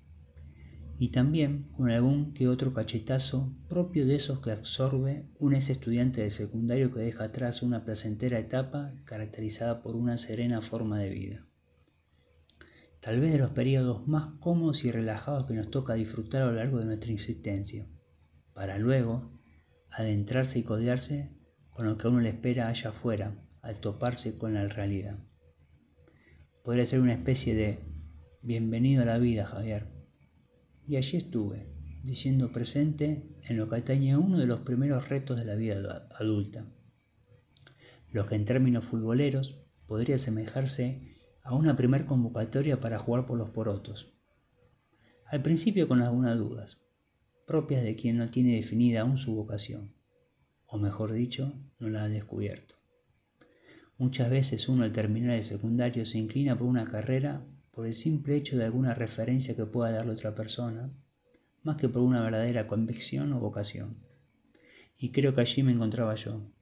y 1.01 1.09
también 1.09 1.65
con 1.77 1.91
algún 1.91 2.33
que 2.33 2.47
otro 2.47 2.73
cachetazo 2.75 3.53
propio 3.69 4.07
de 4.07 4.15
esos 4.15 4.39
que 4.39 4.53
absorbe 4.53 5.27
un 5.41 5.55
ex 5.55 5.71
estudiante 5.71 6.23
de 6.23 6.31
secundario 6.31 6.95
que 6.95 7.01
deja 7.01 7.25
atrás 7.25 7.63
una 7.63 7.85
placentera 7.85 8.39
etapa 8.39 8.93
caracterizada 9.05 9.83
por 9.83 9.97
una 9.97 10.17
serena 10.17 10.63
forma 10.63 11.01
de 11.01 11.11
vida. 11.11 11.45
Tal 13.01 13.19
vez 13.19 13.33
de 13.33 13.39
los 13.39 13.51
periodos 13.51 14.07
más 14.07 14.29
cómodos 14.39 14.85
y 14.85 14.93
relajados 14.93 15.49
que 15.49 15.55
nos 15.55 15.73
toca 15.73 15.95
disfrutar 15.95 16.43
a 16.43 16.47
lo 16.47 16.53
largo 16.53 16.79
de 16.79 16.85
nuestra 16.85 17.13
existencia, 17.13 17.89
para 18.55 18.79
luego 18.79 19.33
adentrarse 19.91 20.61
y 20.61 20.63
codearse 20.63 21.27
con 21.71 21.87
lo 21.87 21.99
que 21.99 22.07
a 22.07 22.11
uno 22.11 22.21
le 22.21 22.29
espera 22.29 22.69
allá 22.69 22.91
afuera 22.91 23.35
al 23.61 23.81
toparse 23.81 24.39
con 24.39 24.55
la 24.55 24.69
realidad 24.69 25.19
podría 26.67 26.85
ser 26.85 26.99
una 26.99 27.13
especie 27.13 27.55
de 27.55 27.79
bienvenido 28.43 29.05
a 29.05 29.07
la 29.07 29.19
vida, 29.19 29.47
Javier. 29.47 29.87
Y 30.89 30.97
allí 30.97 31.17
estuve, 31.17 31.63
diciendo 32.03 32.51
presente 32.51 33.23
en 33.45 33.57
lo 33.57 33.69
que 33.69 33.77
atañe 33.77 34.11
a 34.11 34.19
uno 34.19 34.41
de 34.41 34.49
los 34.49 34.63
primeros 34.63 35.09
retos 35.09 35.39
de 35.39 35.45
la 35.45 35.55
vida 35.55 36.09
adulta, 36.19 36.65
lo 38.11 38.27
que 38.27 38.35
en 38.35 38.45
términos 38.45 38.85
futboleros 38.85 39.65
podría 39.87 40.17
asemejarse 40.17 41.15
a 41.45 41.55
una 41.55 41.77
primer 41.77 42.05
convocatoria 42.05 42.81
para 42.81 42.99
jugar 42.99 43.27
por 43.27 43.39
los 43.39 43.51
porotos. 43.51 44.19
Al 45.25 45.43
principio 45.43 45.87
con 45.87 46.03
algunas 46.03 46.37
dudas, 46.37 46.83
propias 47.47 47.85
de 47.85 47.95
quien 47.95 48.19
no 48.19 48.29
tiene 48.29 48.57
definida 48.57 49.03
aún 49.03 49.19
su 49.19 49.37
vocación, 49.37 49.95
o 50.67 50.79
mejor 50.79 51.13
dicho, 51.13 51.53
no 51.79 51.91
la 51.91 52.03
ha 52.03 52.09
descubierto. 52.09 52.76
Muchas 53.99 54.29
veces 54.29 54.69
uno 54.69 54.85
al 54.85 54.93
terminar 54.93 55.37
el 55.37 55.45
secundario 55.45 56.05
se 56.05 56.19
inclina 56.19 56.57
por 56.59 56.67
una 56.67 56.85
carrera 56.85 57.43
por 57.71 57.87
el 57.87 57.95
simple 57.95 58.37
hecho 58.37 58.57
de 58.57 58.65
alguna 58.65 58.95
referencia 58.95 59.57
que 59.57 59.67
pueda 59.67 59.91
darle 59.91 60.13
otra 60.13 60.35
persona, 60.35 60.91
más 61.63 61.77
que 61.77 61.89
por 61.89 62.03
una 62.03 62.23
verdadera 62.23 62.67
convicción 62.67 63.33
o 63.33 63.41
vocación. 63.41 63.97
Y 64.99 65.11
creo 65.13 65.35
que 65.35 65.43
allí 65.43 65.63
me 65.63 65.73
encontraba 65.73 66.15
yo, 66.15 66.53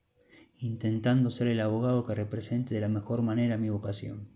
intentando 0.58 1.30
ser 1.30 1.48
el 1.48 1.60
abogado 1.60 2.04
que 2.04 2.14
represente 2.14 2.74
de 2.74 2.80
la 2.80 2.88
mejor 2.88 3.22
manera 3.22 3.56
mi 3.58 3.68
vocación, 3.68 4.28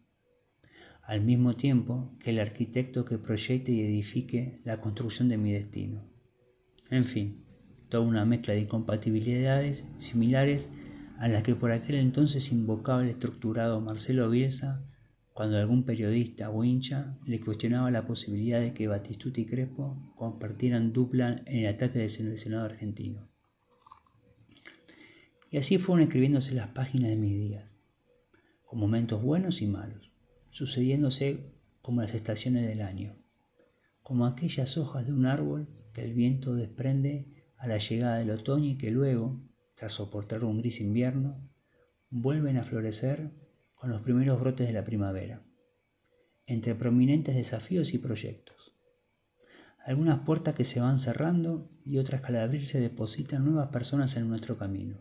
al 1.02 1.20
mismo 1.20 1.56
tiempo 1.56 2.12
que 2.20 2.30
el 2.30 2.38
arquitecto 2.38 3.04
que 3.04 3.18
proyecte 3.18 3.72
y 3.72 3.80
edifique 3.80 4.60
la 4.64 4.80
construcción 4.80 5.28
de 5.28 5.38
mi 5.38 5.52
destino. 5.52 6.02
En 6.90 7.04
fin, 7.04 7.44
toda 7.88 8.06
una 8.06 8.24
mezcla 8.24 8.54
de 8.54 8.60
incompatibilidades 8.60 9.84
similares 9.96 10.68
a 11.18 11.28
las 11.28 11.42
que 11.42 11.56
por 11.56 11.72
aquel 11.72 11.96
entonces 11.96 12.52
invocaba 12.52 13.02
el 13.02 13.10
estructurado 13.10 13.80
Marcelo 13.80 14.30
Bielsa 14.30 14.84
cuando 15.34 15.56
algún 15.56 15.84
periodista 15.84 16.50
o 16.50 16.64
hincha 16.64 17.16
le 17.26 17.40
cuestionaba 17.40 17.90
la 17.90 18.06
posibilidad 18.06 18.60
de 18.60 18.72
que 18.72 18.86
Batistuta 18.86 19.40
y 19.40 19.46
Crespo 19.46 19.96
compartieran 20.16 20.92
dupla 20.92 21.42
en 21.46 21.58
el 21.58 21.74
ataque 21.74 21.98
del 22.00 22.10
seleccionado 22.10 22.64
argentino. 22.64 23.28
Y 25.50 25.58
así 25.58 25.78
fueron 25.78 26.04
escribiéndose 26.04 26.54
las 26.54 26.68
páginas 26.68 27.10
de 27.10 27.16
mis 27.16 27.36
días, 27.36 27.64
con 28.64 28.78
momentos 28.78 29.22
buenos 29.22 29.60
y 29.62 29.66
malos, 29.66 30.12
sucediéndose 30.50 31.52
como 31.82 32.02
las 32.02 32.14
estaciones 32.14 32.66
del 32.66 32.82
año, 32.82 33.16
como 34.02 34.26
aquellas 34.26 34.76
hojas 34.76 35.06
de 35.06 35.12
un 35.12 35.26
árbol 35.26 35.68
que 35.94 36.04
el 36.04 36.14
viento 36.14 36.54
desprende 36.54 37.24
a 37.56 37.66
la 37.66 37.78
llegada 37.78 38.18
del 38.18 38.30
otoño 38.30 38.70
y 38.70 38.78
que 38.78 38.90
luego, 38.90 39.40
tras 39.78 39.92
soportar 39.92 40.42
un 40.42 40.58
gris 40.58 40.80
invierno, 40.80 41.40
vuelven 42.10 42.56
a 42.56 42.64
florecer 42.64 43.28
con 43.76 43.90
los 43.90 44.02
primeros 44.02 44.40
brotes 44.40 44.66
de 44.66 44.72
la 44.72 44.84
primavera, 44.84 45.38
entre 46.46 46.74
prominentes 46.74 47.36
desafíos 47.36 47.94
y 47.94 47.98
proyectos. 47.98 48.72
Algunas 49.84 50.18
puertas 50.20 50.56
que 50.56 50.64
se 50.64 50.80
van 50.80 50.98
cerrando 50.98 51.70
y 51.84 51.98
otras 51.98 52.22
que 52.22 52.26
al 52.28 52.36
abrirse 52.38 52.80
depositan 52.80 53.44
nuevas 53.44 53.68
personas 53.68 54.16
en 54.16 54.28
nuestro 54.28 54.58
camino. 54.58 54.98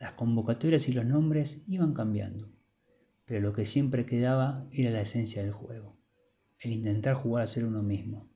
Las 0.00 0.14
convocatorias 0.14 0.88
y 0.88 0.92
los 0.92 1.04
nombres 1.04 1.62
iban 1.68 1.94
cambiando, 1.94 2.50
pero 3.24 3.40
lo 3.40 3.52
que 3.52 3.66
siempre 3.66 4.04
quedaba 4.04 4.66
era 4.72 4.90
la 4.90 5.02
esencia 5.02 5.42
del 5.42 5.52
juego, 5.52 5.96
el 6.58 6.72
intentar 6.72 7.14
jugar 7.14 7.44
a 7.44 7.46
ser 7.46 7.64
uno 7.64 7.84
mismo, 7.84 8.28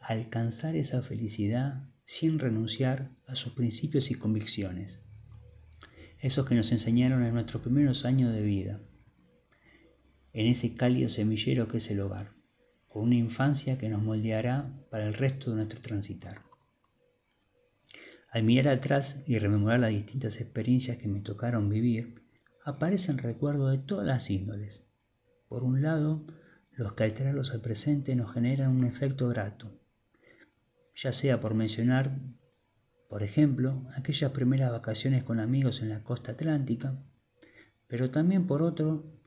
alcanzar 0.00 0.76
esa 0.76 1.02
felicidad 1.02 1.84
sin 2.12 2.40
renunciar 2.40 3.08
a 3.28 3.36
sus 3.36 3.52
principios 3.52 4.10
y 4.10 4.16
convicciones, 4.16 5.00
esos 6.18 6.44
que 6.44 6.56
nos 6.56 6.72
enseñaron 6.72 7.24
en 7.24 7.32
nuestros 7.32 7.62
primeros 7.62 8.04
años 8.04 8.32
de 8.34 8.42
vida, 8.42 8.80
en 10.32 10.48
ese 10.48 10.74
cálido 10.74 11.08
semillero 11.08 11.68
que 11.68 11.76
es 11.76 11.88
el 11.88 12.00
hogar, 12.00 12.32
con 12.88 13.04
una 13.04 13.14
infancia 13.14 13.78
que 13.78 13.88
nos 13.88 14.02
moldeará 14.02 14.76
para 14.90 15.06
el 15.06 15.14
resto 15.14 15.50
de 15.50 15.58
nuestro 15.58 15.80
transitar. 15.82 16.40
Al 18.32 18.42
mirar 18.42 18.74
atrás 18.74 19.22
y 19.28 19.38
rememorar 19.38 19.78
las 19.78 19.90
distintas 19.90 20.40
experiencias 20.40 20.96
que 20.96 21.06
me 21.06 21.20
tocaron 21.20 21.68
vivir, 21.68 22.24
aparecen 22.64 23.18
recuerdos 23.18 23.70
de 23.70 23.78
todas 23.78 24.04
las 24.04 24.30
índoles. 24.30 24.84
Por 25.48 25.62
un 25.62 25.80
lado, 25.80 26.26
los 26.72 26.94
que 26.94 27.04
al 27.04 27.38
al 27.38 27.60
presente 27.60 28.16
nos 28.16 28.32
generan 28.32 28.76
un 28.76 28.84
efecto 28.84 29.28
grato, 29.28 29.79
ya 31.02 31.12
sea 31.12 31.40
por 31.40 31.54
mencionar, 31.54 32.20
por 33.08 33.22
ejemplo, 33.22 33.86
aquellas 33.96 34.32
primeras 34.32 34.70
vacaciones 34.70 35.24
con 35.24 35.40
amigos 35.40 35.80
en 35.80 35.88
la 35.88 36.02
costa 36.02 36.32
atlántica, 36.32 36.92
pero 37.86 38.10
también 38.10 38.46
por 38.46 38.62
otro, 38.62 39.18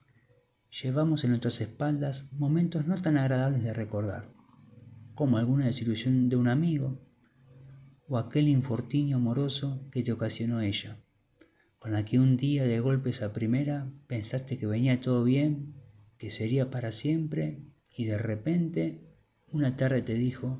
llevamos 0.70 1.24
en 1.24 1.32
nuestras 1.32 1.62
espaldas 1.62 2.32
momentos 2.34 2.86
no 2.86 3.01
tan 3.01 3.18
agradables 3.18 3.63
de 3.63 3.74
recordar, 3.74 4.30
como 5.15 5.38
alguna 5.38 5.65
desilusión 5.65 6.30
de 6.30 6.36
un 6.36 6.48
amigo, 6.48 7.01
o 8.08 8.20
aquel 8.20 8.50
infortunio 8.50 9.18
amoroso 9.18 9.89
que 9.92 10.03
te 10.03 10.12
ocasionó 10.12 10.62
ella, 10.62 10.98
con 11.80 11.94
la 11.94 12.06
que 12.06 12.20
un 12.20 12.38
día 12.38 12.65
de 12.65 12.80
golpes 12.82 13.24
a 13.24 13.34
primera 13.34 13.92
pensaste 14.06 14.60
que 14.60 14.68
venía 14.68 15.01
todo 15.01 15.24
bien, 15.24 15.74
que 16.20 16.30
sería 16.30 16.70
para 16.70 16.92
siempre 16.92 17.63
y 17.89 18.06
de 18.06 18.20
repente 18.20 19.00
una 19.51 19.75
tarde 19.75 20.03
te 20.03 20.13
dijo, 20.13 20.60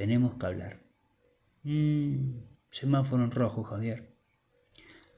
tenemos 0.00 0.36
que 0.36 0.46
hablar. 0.46 0.78
Mmm, 1.62 2.38
semáforo 2.70 3.22
en 3.22 3.32
rojo, 3.32 3.64
Javier. 3.64 4.14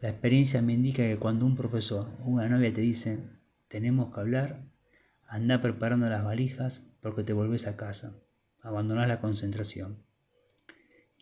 La 0.00 0.08
experiencia 0.08 0.60
me 0.60 0.72
indica 0.72 1.04
que 1.04 1.20
cuando 1.20 1.46
un 1.46 1.54
profesor 1.54 2.08
o 2.24 2.30
una 2.30 2.48
novia 2.48 2.72
te 2.72 2.80
dicen, 2.80 3.38
tenemos 3.68 4.12
que 4.12 4.18
hablar, 4.18 4.64
anda 5.28 5.60
preparando 5.60 6.10
las 6.10 6.24
valijas 6.24 6.84
porque 7.00 7.22
te 7.22 7.32
volvés 7.32 7.68
a 7.68 7.76
casa, 7.76 8.16
abandonás 8.60 9.06
la 9.06 9.20
concentración. 9.20 10.02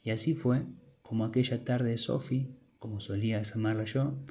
Y 0.02 0.12
así 0.12 0.33
fue 0.33 0.62
como 1.02 1.26
aquella 1.26 1.62
tarde 1.62 1.99
Sophie, 1.99 2.57
como 2.79 2.99
solía 2.99 3.43
llamarla 3.43 3.85
yo, 3.85 4.25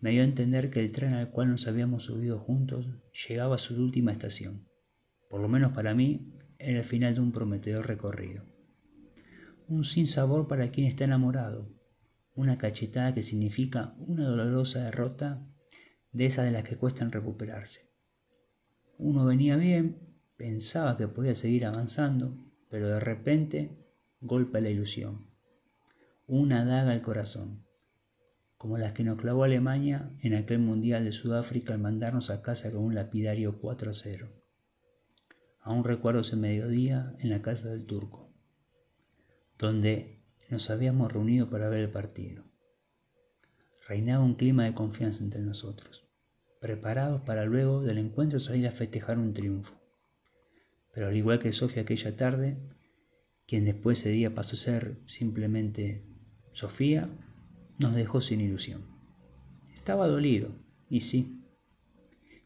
me 0.00 0.12
dio 0.12 0.22
a 0.22 0.24
entender 0.24 0.70
que 0.70 0.80
el 0.80 0.90
tren 0.90 1.12
al 1.12 1.30
cual 1.30 1.50
nos 1.50 1.66
habíamos 1.66 2.04
subido 2.04 2.38
juntos 2.38 2.86
llegaba 3.28 3.56
a 3.56 3.58
su 3.58 3.74
última 3.74 4.12
estación. 4.12 4.66
Por 5.28 5.42
lo 5.42 5.48
menos 5.50 5.74
para 5.74 5.94
mí 5.94 6.32
era 6.58 6.78
el 6.78 6.84
final 6.84 7.14
de 7.14 7.20
un 7.20 7.30
prometedor 7.30 7.86
recorrido. 7.86 8.53
Un 9.66 9.84
sinsabor 9.84 10.46
para 10.46 10.70
quien 10.70 10.86
está 10.86 11.04
enamorado, 11.04 11.66
una 12.34 12.58
cachetada 12.58 13.14
que 13.14 13.22
significa 13.22 13.94
una 13.98 14.26
dolorosa 14.26 14.84
derrota 14.84 15.42
de 16.12 16.26
esas 16.26 16.44
de 16.44 16.50
las 16.50 16.64
que 16.64 16.76
cuestan 16.76 17.10
recuperarse. 17.10 17.80
Uno 18.98 19.24
venía 19.24 19.56
bien, 19.56 19.98
pensaba 20.36 20.98
que 20.98 21.08
podía 21.08 21.34
seguir 21.34 21.64
avanzando, 21.64 22.36
pero 22.68 22.88
de 22.88 23.00
repente 23.00 23.78
golpea 24.20 24.60
la 24.60 24.68
ilusión. 24.68 25.30
Una 26.26 26.66
daga 26.66 26.92
al 26.92 27.00
corazón, 27.00 27.64
como 28.58 28.76
las 28.76 28.92
que 28.92 29.04
nos 29.04 29.18
clavó 29.18 29.44
Alemania 29.44 30.10
en 30.20 30.34
aquel 30.34 30.58
Mundial 30.58 31.04
de 31.04 31.12
Sudáfrica 31.12 31.72
al 31.72 31.80
mandarnos 31.80 32.28
a 32.28 32.42
casa 32.42 32.70
con 32.70 32.84
un 32.84 32.94
lapidario 32.94 33.58
4 33.60 33.90
a 33.90 33.94
0. 33.94 34.28
Aún 35.60 35.84
recuerdo 35.84 36.20
ese 36.20 36.36
mediodía 36.36 37.10
en 37.20 37.30
la 37.30 37.40
casa 37.40 37.70
del 37.70 37.86
turco, 37.86 38.33
donde 39.58 40.20
nos 40.50 40.70
habíamos 40.70 41.12
reunido 41.12 41.48
para 41.48 41.68
ver 41.68 41.80
el 41.80 41.90
partido. 41.90 42.42
Reinaba 43.88 44.24
un 44.24 44.34
clima 44.34 44.64
de 44.64 44.74
confianza 44.74 45.22
entre 45.22 45.42
nosotros, 45.42 46.02
preparados 46.60 47.22
para 47.22 47.44
luego 47.44 47.82
del 47.82 47.98
encuentro 47.98 48.40
salir 48.40 48.66
a 48.66 48.72
festejar 48.72 49.18
un 49.18 49.34
triunfo. 49.34 49.74
Pero 50.92 51.08
al 51.08 51.16
igual 51.16 51.40
que 51.40 51.52
Sofía 51.52 51.82
aquella 51.82 52.16
tarde, 52.16 52.56
quien 53.46 53.64
después 53.64 54.00
ese 54.00 54.10
día 54.10 54.34
pasó 54.34 54.54
a 54.54 54.58
ser 54.58 54.96
simplemente 55.06 56.04
Sofía, 56.52 57.08
nos 57.78 57.94
dejó 57.94 58.20
sin 58.20 58.40
ilusión. 58.40 58.82
Estaba 59.74 60.06
dolido, 60.06 60.48
y 60.88 61.00
sí, 61.00 61.42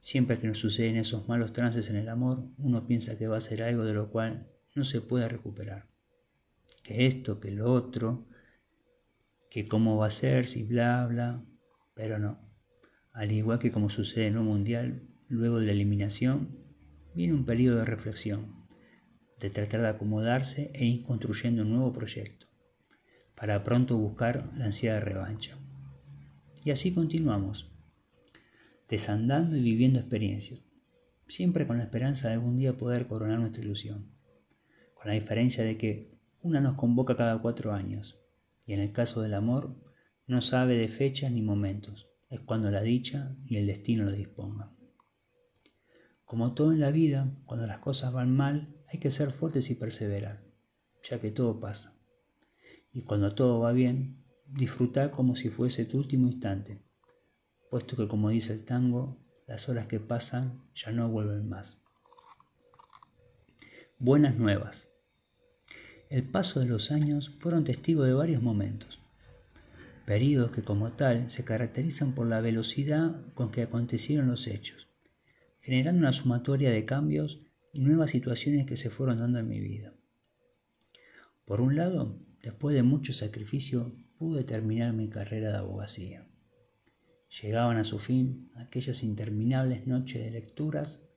siempre 0.01 0.39
que 0.39 0.49
nos 0.49 0.59
suceden 0.59 0.97
esos 0.97 1.29
malos 1.29 1.53
trances 1.53 1.91
en 1.91 1.97
el 1.97 2.09
amor, 2.09 2.43
uno 2.59 2.87
piensa 2.87 3.17
que 3.17 3.29
va 3.29 3.37
a 3.37 3.43
ser 3.43 3.63
algo 3.63 3.85
de 3.85 3.93
lo 3.93 4.11
cual 4.11 4.47
no 4.75 4.85
se 4.85 5.01
puede 5.01 5.29
recuperar. 5.29 5.85
Que 6.89 7.07
esto, 7.07 7.39
que 7.39 7.51
lo 7.51 7.71
otro, 7.71 8.25
que 9.51 9.69
cómo 9.69 9.99
va 9.99 10.07
a 10.07 10.11
ser, 10.11 10.47
si 10.47 10.63
bla, 10.63 11.07
bla, 11.07 11.45
pero 11.93 12.19
no. 12.19 12.39
Al 13.13 13.31
igual 13.31 13.59
que 13.59 13.71
como 13.71 13.91
sucede 13.91 14.29
en 14.29 14.39
un 14.39 14.47
mundial, 14.47 15.07
luego 15.29 15.61
de 15.61 15.67
la 15.67 15.73
eliminación, 15.73 16.57
viene 17.15 17.35
un 17.35 17.45
periodo 17.45 17.81
de 17.81 17.85
reflexión, 17.85 18.65
de 19.39 19.51
tratar 19.51 19.83
de 19.83 19.89
acomodarse 19.89 20.71
e 20.73 20.87
ir 20.87 21.05
construyendo 21.05 21.61
un 21.61 21.73
nuevo 21.73 21.93
proyecto, 21.93 22.47
para 23.35 23.65
pronto 23.65 23.99
buscar 23.99 24.51
la 24.57 24.65
ansiedad 24.65 24.95
de 24.95 25.01
revancha. 25.01 25.59
Y 26.65 26.71
así 26.71 26.95
continuamos, 26.95 27.71
desandando 28.89 29.59
y 29.59 29.61
viviendo 29.61 29.99
experiencias, 29.99 30.65
siempre 31.27 31.67
con 31.67 31.77
la 31.77 31.85
esperanza 31.85 32.29
de 32.29 32.35
algún 32.35 32.57
día 32.57 32.79
poder 32.79 33.07
coronar 33.07 33.41
nuestra 33.41 33.63
ilusión, 33.63 34.11
con 34.95 35.09
la 35.09 35.13
diferencia 35.13 35.63
de 35.63 35.77
que 35.77 36.18
una 36.43 36.61
nos 36.61 36.75
convoca 36.75 37.17
cada 37.17 37.39
cuatro 37.41 37.73
años, 37.73 38.21
y 38.67 38.73
en 38.73 38.81
el 38.81 38.93
caso 38.93 39.23
del 39.23 39.35
amor 39.35 39.75
no 40.27 40.41
sabe 40.41 40.77
de 40.77 40.89
fechas 40.89 41.33
ni 41.33 41.43
momentos, 41.43 42.11
es 42.31 42.41
cuando 42.41 42.71
la 42.71 42.83
dicha 42.83 43.35
y 43.47 43.57
el 43.57 43.67
destino 43.67 44.05
lo 44.05 44.13
dispongan. 44.13 44.77
Como 46.25 46.53
todo 46.53 46.73
en 46.73 46.81
la 46.81 46.91
vida, 46.91 47.33
cuando 47.47 47.67
las 47.67 47.79
cosas 47.79 48.13
van 48.13 48.37
mal, 48.37 48.67
hay 48.93 49.01
que 49.01 49.11
ser 49.11 49.31
fuertes 49.31 49.71
y 49.71 49.75
perseverar, 49.75 50.43
ya 51.03 51.21
que 51.21 51.31
todo 51.31 51.59
pasa. 51.59 51.99
Y 52.93 53.03
cuando 53.03 53.35
todo 53.35 53.61
va 53.61 53.73
bien, 53.73 54.23
disfrutar 54.47 55.11
como 55.11 55.37
si 55.37 55.49
fuese 55.49 55.87
tu 55.87 55.99
último 55.99 56.27
instante, 56.27 56.83
puesto 57.71 57.97
que 57.97 58.09
como 58.09 58.29
dice 58.29 58.53
el 58.53 58.65
tango, 58.65 59.17
las 59.47 59.69
horas 59.71 59.87
que 59.87 60.01
pasan 60.01 60.63
ya 60.75 60.93
no 60.93 61.09
vuelven 61.09 61.49
más. 61.49 61.81
Buenas 63.99 64.37
nuevas. 64.37 64.88
El 66.11 66.25
paso 66.25 66.61
de 66.61 66.67
los 66.67 66.91
años 66.91 67.31
fueron 67.39 67.65
testigos 67.65 68.07
de 68.07 68.15
varios 68.15 68.43
momentos, 68.43 68.99
periodos 70.07 70.51
que 70.51 70.63
como 70.63 70.93
tal 70.93 71.31
se 71.31 71.45
caracterizan 71.45 72.15
por 72.15 72.27
la 72.27 72.41
velocidad 72.41 73.21
con 73.35 73.51
que 73.51 73.63
acontecieron 73.63 74.29
los 74.29 74.47
hechos 74.47 74.89
generando 75.69 76.01
una 76.01 76.15
sumatoria 76.15 76.71
de 76.71 76.87
cambios 76.87 77.43
y 77.75 77.81
nuevas 77.81 78.11
situaciones 78.11 78.65
que 78.65 78.79
se 78.79 78.89
fueron 78.89 79.19
dando 79.19 79.39
en 79.39 79.49
mi 79.49 79.61
vida. 79.61 79.93
Por 81.45 81.61
un 81.61 81.77
lado, 81.77 82.19
después 82.43 82.75
de 82.75 82.83
mucho 82.83 83.13
sacrificio, 83.13 83.93
pude 84.17 84.45
terminar 84.45 84.95
mi 84.95 85.11
carrera 85.11 85.51
de 85.51 85.59
abogacía. 85.59 86.27
Llegaban 87.43 87.77
a 87.77 87.85
su 87.85 87.99
fin 87.99 88.51
aquellas 88.55 89.03
interminables 89.03 89.87
noches 89.87 90.25
de 90.25 90.31
lecturas, 90.31 91.11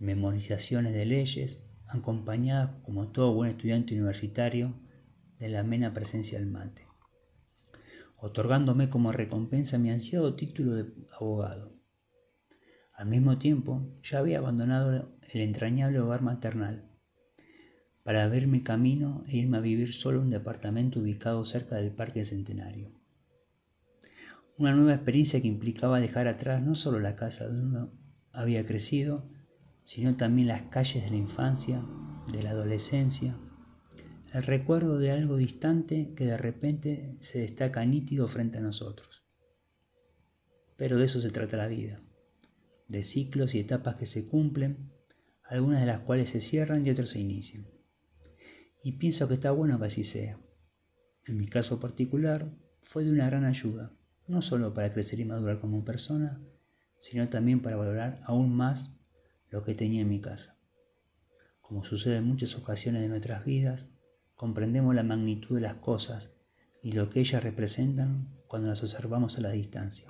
memorizaciones 0.00 0.92
de 0.92 1.06
leyes, 1.06 1.62
acompañadas, 1.88 2.70
como 2.82 3.08
todo 3.08 3.34
buen 3.34 3.50
estudiante 3.50 3.94
universitario, 3.94 4.74
de 5.38 5.48
la 5.48 5.60
amena 5.60 5.92
presencia 5.92 6.38
del 6.38 6.48
mate, 6.48 6.82
otorgándome 8.16 8.88
como 8.88 9.12
recompensa 9.12 9.78
mi 9.78 9.90
ansiado 9.90 10.34
título 10.34 10.74
de 10.74 10.86
abogado. 11.18 11.68
Al 12.94 13.06
mismo 13.06 13.38
tiempo, 13.38 13.92
ya 14.02 14.20
había 14.20 14.38
abandonado 14.38 15.10
el 15.32 15.40
entrañable 15.40 16.00
hogar 16.00 16.22
maternal 16.22 16.84
para 18.04 18.22
abrirme 18.22 18.62
camino 18.62 19.24
e 19.26 19.38
irme 19.38 19.56
a 19.56 19.60
vivir 19.60 19.92
solo 19.92 20.18
en 20.18 20.24
un 20.24 20.30
departamento 20.30 21.00
ubicado 21.00 21.44
cerca 21.44 21.76
del 21.76 21.90
Parque 21.90 22.24
Centenario. 22.24 22.88
Una 24.56 24.72
nueva 24.72 24.94
experiencia 24.94 25.40
que 25.40 25.48
implicaba 25.48 26.00
dejar 26.00 26.28
atrás 26.28 26.62
no 26.62 26.74
solo 26.74 27.00
la 27.00 27.16
casa 27.16 27.48
donde 27.48 27.66
uno 27.66 27.90
había 28.30 28.64
crecido, 28.64 29.24
sino 29.84 30.16
también 30.16 30.48
las 30.48 30.62
calles 30.62 31.04
de 31.04 31.10
la 31.10 31.16
infancia, 31.16 31.82
de 32.32 32.42
la 32.42 32.50
adolescencia, 32.50 33.36
el 34.32 34.42
recuerdo 34.42 34.98
de 34.98 35.12
algo 35.12 35.36
distante 35.36 36.14
que 36.16 36.26
de 36.26 36.36
repente 36.36 37.16
se 37.20 37.40
destaca 37.40 37.84
nítido 37.84 38.26
frente 38.26 38.58
a 38.58 38.62
nosotros. 38.62 39.22
Pero 40.76 40.98
de 40.98 41.04
eso 41.04 41.20
se 41.20 41.30
trata 41.30 41.56
la 41.56 41.68
vida 41.68 41.96
de 42.88 43.02
ciclos 43.02 43.54
y 43.54 43.60
etapas 43.60 43.96
que 43.96 44.06
se 44.06 44.26
cumplen, 44.26 44.90
algunas 45.44 45.80
de 45.80 45.86
las 45.86 46.00
cuales 46.00 46.30
se 46.30 46.40
cierran 46.40 46.86
y 46.86 46.90
otras 46.90 47.10
se 47.10 47.20
inician. 47.20 47.66
Y 48.82 48.92
pienso 48.92 49.28
que 49.28 49.34
está 49.34 49.50
bueno 49.50 49.78
que 49.78 49.86
así 49.86 50.04
sea. 50.04 50.36
En 51.26 51.38
mi 51.38 51.46
caso 51.46 51.80
particular, 51.80 52.46
fue 52.82 53.04
de 53.04 53.10
una 53.10 53.26
gran 53.26 53.44
ayuda, 53.44 53.90
no 54.26 54.42
solo 54.42 54.74
para 54.74 54.92
crecer 54.92 55.20
y 55.20 55.24
madurar 55.24 55.58
como 55.58 55.84
persona, 55.84 56.38
sino 56.98 57.28
también 57.28 57.60
para 57.60 57.76
valorar 57.76 58.20
aún 58.24 58.54
más 58.54 59.00
lo 59.54 59.62
que 59.62 59.76
tenía 59.76 60.00
en 60.00 60.08
mi 60.08 60.20
casa. 60.20 60.58
Como 61.60 61.84
sucede 61.84 62.16
en 62.16 62.24
muchas 62.24 62.56
ocasiones 62.56 63.02
de 63.02 63.08
nuestras 63.08 63.44
vidas, 63.44 63.88
comprendemos 64.34 64.96
la 64.96 65.04
magnitud 65.04 65.54
de 65.54 65.60
las 65.60 65.76
cosas 65.76 66.34
y 66.82 66.90
lo 66.90 67.08
que 67.08 67.20
ellas 67.20 67.44
representan 67.44 68.26
cuando 68.48 68.66
las 68.66 68.82
observamos 68.82 69.38
a 69.38 69.42
la 69.42 69.50
distancia. 69.50 70.08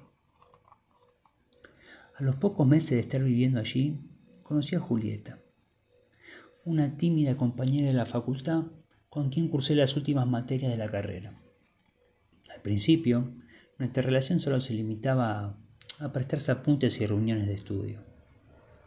A 2.16 2.22
los 2.22 2.36
pocos 2.36 2.66
meses 2.66 2.92
de 2.92 3.00
estar 3.00 3.22
viviendo 3.22 3.60
allí, 3.60 4.00
conocí 4.42 4.76
a 4.76 4.80
Julieta, 4.80 5.38
una 6.64 6.96
tímida 6.96 7.36
compañera 7.36 7.88
de 7.88 7.92
la 7.92 8.06
facultad 8.06 8.64
con 9.10 9.28
quien 9.28 9.48
cursé 9.48 9.74
las 9.74 9.94
últimas 9.94 10.26
materias 10.26 10.70
de 10.70 10.78
la 10.78 10.90
carrera. 10.90 11.34
Al 12.48 12.62
principio, 12.62 13.30
nuestra 13.76 14.02
relación 14.02 14.40
solo 14.40 14.58
se 14.62 14.72
limitaba 14.72 15.54
a, 16.00 16.12
prestarse 16.14 16.50
apuntes 16.50 16.98
y 17.02 17.06
reuniones 17.06 17.46
de 17.46 17.54
estudio. 17.54 18.13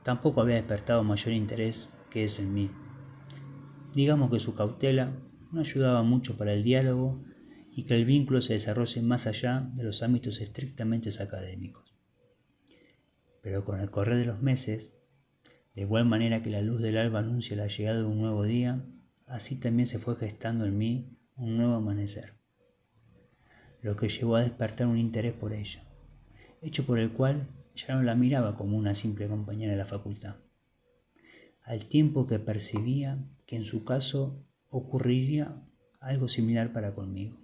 Tampoco 0.08 0.40
había 0.40 0.56
despertado 0.56 1.04
mayor 1.04 1.34
interés 1.34 1.90
que 2.10 2.24
ese 2.24 2.42
en 2.42 2.54
mí. 2.54 2.70
Digamos 3.94 4.32
que 4.32 4.40
su 4.40 4.56
cautela 4.56 5.12
no 5.52 5.60
ayudaba 5.60 6.02
mucho 6.02 6.38
para 6.38 6.54
el 6.54 6.64
diálogo 6.64 7.22
y 7.74 7.84
que 7.84 7.96
el 7.96 8.06
vínculo 8.06 8.40
se 8.40 8.54
desarrolle 8.54 9.02
más 9.02 9.28
allá 9.28 9.70
de 9.74 9.84
los 9.84 10.04
ámbitos 10.04 10.40
estrictamente 10.40 11.10
académicos. 11.22 11.94
Pero 13.42 13.66
con 13.66 13.82
el 13.82 13.92
correr 13.92 14.20
de 14.20 14.24
los 14.24 14.42
meses, 14.42 15.02
de 15.76 15.82
igual 15.82 16.06
manera 16.06 16.42
que 16.42 16.52
la 16.52 16.62
luz 16.62 16.82
del 16.82 16.98
alba 16.98 17.20
anuncia 17.20 17.58
la 17.58 17.68
llegada 17.68 17.98
de 17.98 18.06
un 18.06 18.22
nuevo 18.22 18.46
día, 18.46 18.82
así 19.26 19.60
también 19.60 19.88
se 19.88 20.00
fue 20.00 20.16
gestando 20.16 20.66
en 20.66 20.78
mí 20.78 21.18
un 21.36 21.58
nuevo 21.58 21.74
amanecer, 21.74 22.32
lo 23.82 23.98
que 23.98 24.08
llevó 24.08 24.38
a 24.38 24.44
despertar 24.44 24.88
un 24.88 25.00
interés 25.00 25.34
por 25.34 25.52
ella, 25.52 25.84
hecho 26.62 26.86
por 26.86 26.98
el 26.98 27.12
cual 27.12 27.44
ya 27.78 27.96
no 27.96 28.04
la 28.04 28.16
miraba 28.16 28.56
como 28.56 28.76
una 28.78 28.96
simple 28.96 29.28
compañera 29.28 29.72
de 29.72 29.78
la 29.78 29.86
facultad, 29.86 30.36
al 31.64 31.86
tiempo 31.86 32.26
que 32.26 32.40
percibía 32.40 33.20
que 33.46 33.56
en 33.56 33.64
su 33.64 33.84
caso 33.84 34.44
ocurriría 34.70 35.56
algo 36.00 36.28
similar 36.28 36.74
para 36.74 36.94
conmigo. 36.96 37.38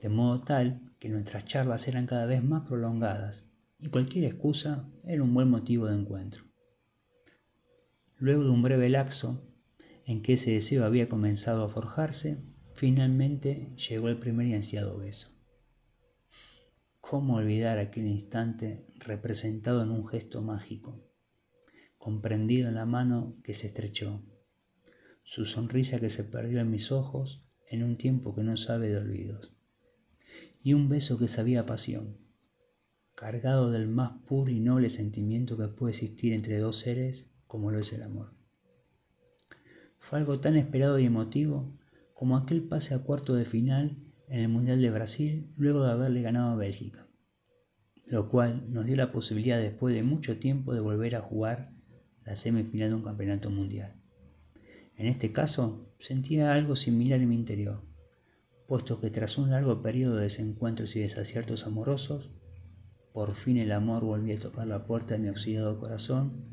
De 0.00 0.08
modo 0.08 0.40
tal 0.40 0.80
que 0.98 1.08
nuestras 1.08 1.44
charlas 1.44 1.88
eran 1.88 2.06
cada 2.06 2.26
vez 2.26 2.42
más 2.42 2.66
prolongadas 2.66 3.48
y 3.78 3.88
cualquier 3.88 4.24
excusa 4.24 4.84
era 5.04 5.22
un 5.22 5.32
buen 5.32 5.48
motivo 5.48 5.86
de 5.86 5.94
encuentro. 5.94 6.44
Luego 8.18 8.44
de 8.44 8.50
un 8.50 8.62
breve 8.62 8.88
laxo 8.88 9.42
en 10.04 10.22
que 10.22 10.34
ese 10.34 10.52
deseo 10.52 10.84
había 10.84 11.08
comenzado 11.08 11.64
a 11.64 11.68
forjarse, 11.68 12.38
finalmente 12.74 13.74
llegó 13.76 14.08
el 14.08 14.18
primer 14.18 14.46
y 14.48 14.54
ansiado 14.54 14.98
beso. 14.98 15.35
¿Cómo 17.08 17.36
olvidar 17.36 17.78
aquel 17.78 18.08
instante 18.08 18.84
representado 18.96 19.80
en 19.84 19.90
un 19.92 20.04
gesto 20.04 20.42
mágico, 20.42 21.04
comprendido 21.98 22.66
en 22.66 22.74
la 22.74 22.84
mano 22.84 23.36
que 23.44 23.54
se 23.54 23.68
estrechó, 23.68 24.24
su 25.22 25.44
sonrisa 25.44 26.00
que 26.00 26.10
se 26.10 26.24
perdió 26.24 26.58
en 26.58 26.68
mis 26.68 26.90
ojos 26.90 27.44
en 27.70 27.84
un 27.84 27.96
tiempo 27.96 28.34
que 28.34 28.42
no 28.42 28.56
sabe 28.56 28.88
de 28.88 28.96
olvidos, 28.96 29.52
y 30.64 30.72
un 30.72 30.88
beso 30.88 31.16
que 31.16 31.28
sabía 31.28 31.64
pasión, 31.64 32.18
cargado 33.14 33.70
del 33.70 33.86
más 33.86 34.10
puro 34.26 34.50
y 34.50 34.58
noble 34.58 34.90
sentimiento 34.90 35.56
que 35.56 35.68
puede 35.68 35.92
existir 35.92 36.32
entre 36.32 36.58
dos 36.58 36.78
seres 36.80 37.30
como 37.46 37.70
lo 37.70 37.78
es 37.78 37.92
el 37.92 38.02
amor. 38.02 38.32
Fue 40.00 40.18
algo 40.18 40.40
tan 40.40 40.56
esperado 40.56 40.98
y 40.98 41.04
emotivo 41.04 41.72
como 42.14 42.36
aquel 42.36 42.64
pase 42.64 42.94
a 42.94 43.04
cuarto 43.04 43.36
de 43.36 43.44
final 43.44 43.94
en 44.28 44.40
el 44.40 44.48
Mundial 44.48 44.80
de 44.80 44.90
Brasil 44.90 45.52
luego 45.56 45.84
de 45.84 45.92
haberle 45.92 46.22
ganado 46.22 46.52
a 46.52 46.56
Bélgica, 46.56 47.06
lo 48.06 48.28
cual 48.28 48.72
nos 48.72 48.86
dio 48.86 48.96
la 48.96 49.12
posibilidad 49.12 49.58
después 49.58 49.94
de 49.94 50.02
mucho 50.02 50.38
tiempo 50.38 50.74
de 50.74 50.80
volver 50.80 51.16
a 51.16 51.20
jugar 51.20 51.72
la 52.24 52.36
semifinal 52.36 52.90
de 52.90 52.94
un 52.96 53.02
campeonato 53.02 53.50
mundial. 53.50 53.94
En 54.96 55.06
este 55.06 55.30
caso, 55.30 55.92
sentía 55.98 56.52
algo 56.52 56.74
similar 56.74 57.20
en 57.20 57.28
mi 57.28 57.34
interior, 57.34 57.82
puesto 58.66 59.00
que 59.00 59.10
tras 59.10 59.38
un 59.38 59.50
largo 59.50 59.82
periodo 59.82 60.16
de 60.16 60.24
desencuentros 60.24 60.96
y 60.96 61.00
desaciertos 61.00 61.66
amorosos, 61.66 62.30
por 63.12 63.34
fin 63.34 63.58
el 63.58 63.72
amor 63.72 64.04
volvió 64.04 64.36
a 64.36 64.40
tocar 64.40 64.66
la 64.66 64.86
puerta 64.86 65.14
de 65.14 65.20
mi 65.20 65.28
oxidado 65.28 65.78
corazón, 65.78 66.44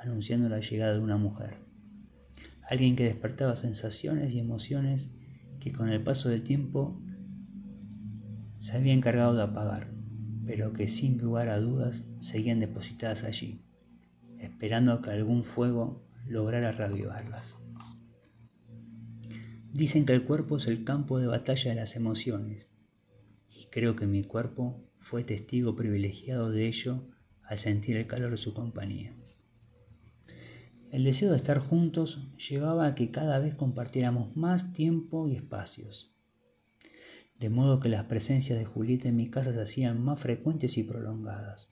anunciando 0.00 0.48
la 0.48 0.60
llegada 0.60 0.94
de 0.94 1.00
una 1.00 1.16
mujer. 1.16 1.56
Alguien 2.68 2.96
que 2.96 3.04
despertaba 3.04 3.56
sensaciones 3.56 4.32
y 4.32 4.38
emociones 4.38 5.12
que 5.60 5.72
con 5.72 5.88
el 5.88 6.02
paso 6.02 6.28
del 6.28 6.42
tiempo 6.42 7.00
se 8.58 8.76
había 8.76 8.92
encargado 8.92 9.34
de 9.34 9.42
apagar, 9.42 9.88
pero 10.46 10.72
que 10.72 10.88
sin 10.88 11.18
lugar 11.18 11.48
a 11.48 11.60
dudas 11.60 12.08
seguían 12.20 12.60
depositadas 12.60 13.24
allí, 13.24 13.60
esperando 14.38 15.00
que 15.02 15.10
algún 15.10 15.44
fuego 15.44 16.04
lograra 16.26 16.72
reavivarlas. 16.72 17.54
Dicen 19.72 20.06
que 20.06 20.12
el 20.12 20.24
cuerpo 20.24 20.56
es 20.56 20.66
el 20.66 20.84
campo 20.84 21.18
de 21.18 21.26
batalla 21.26 21.70
de 21.70 21.76
las 21.76 21.94
emociones, 21.94 22.66
y 23.50 23.66
creo 23.66 23.94
que 23.94 24.06
mi 24.06 24.24
cuerpo 24.24 24.82
fue 24.96 25.24
testigo 25.24 25.76
privilegiado 25.76 26.50
de 26.50 26.66
ello 26.66 26.96
al 27.44 27.58
sentir 27.58 27.96
el 27.96 28.06
calor 28.06 28.30
de 28.30 28.36
su 28.36 28.54
compañía. 28.54 29.14
El 30.90 31.04
deseo 31.04 31.30
de 31.30 31.36
estar 31.36 31.58
juntos 31.58 32.34
llevaba 32.48 32.86
a 32.86 32.94
que 32.94 33.10
cada 33.10 33.38
vez 33.38 33.54
compartiéramos 33.54 34.36
más 34.36 34.72
tiempo 34.72 35.28
y 35.28 35.36
espacios, 35.36 36.17
de 37.38 37.50
modo 37.50 37.78
que 37.78 37.88
las 37.88 38.04
presencias 38.04 38.58
de 38.58 38.64
Julieta 38.64 39.08
en 39.08 39.16
mi 39.16 39.30
casa 39.30 39.52
se 39.52 39.62
hacían 39.62 40.02
más 40.02 40.20
frecuentes 40.20 40.76
y 40.76 40.82
prolongadas. 40.82 41.68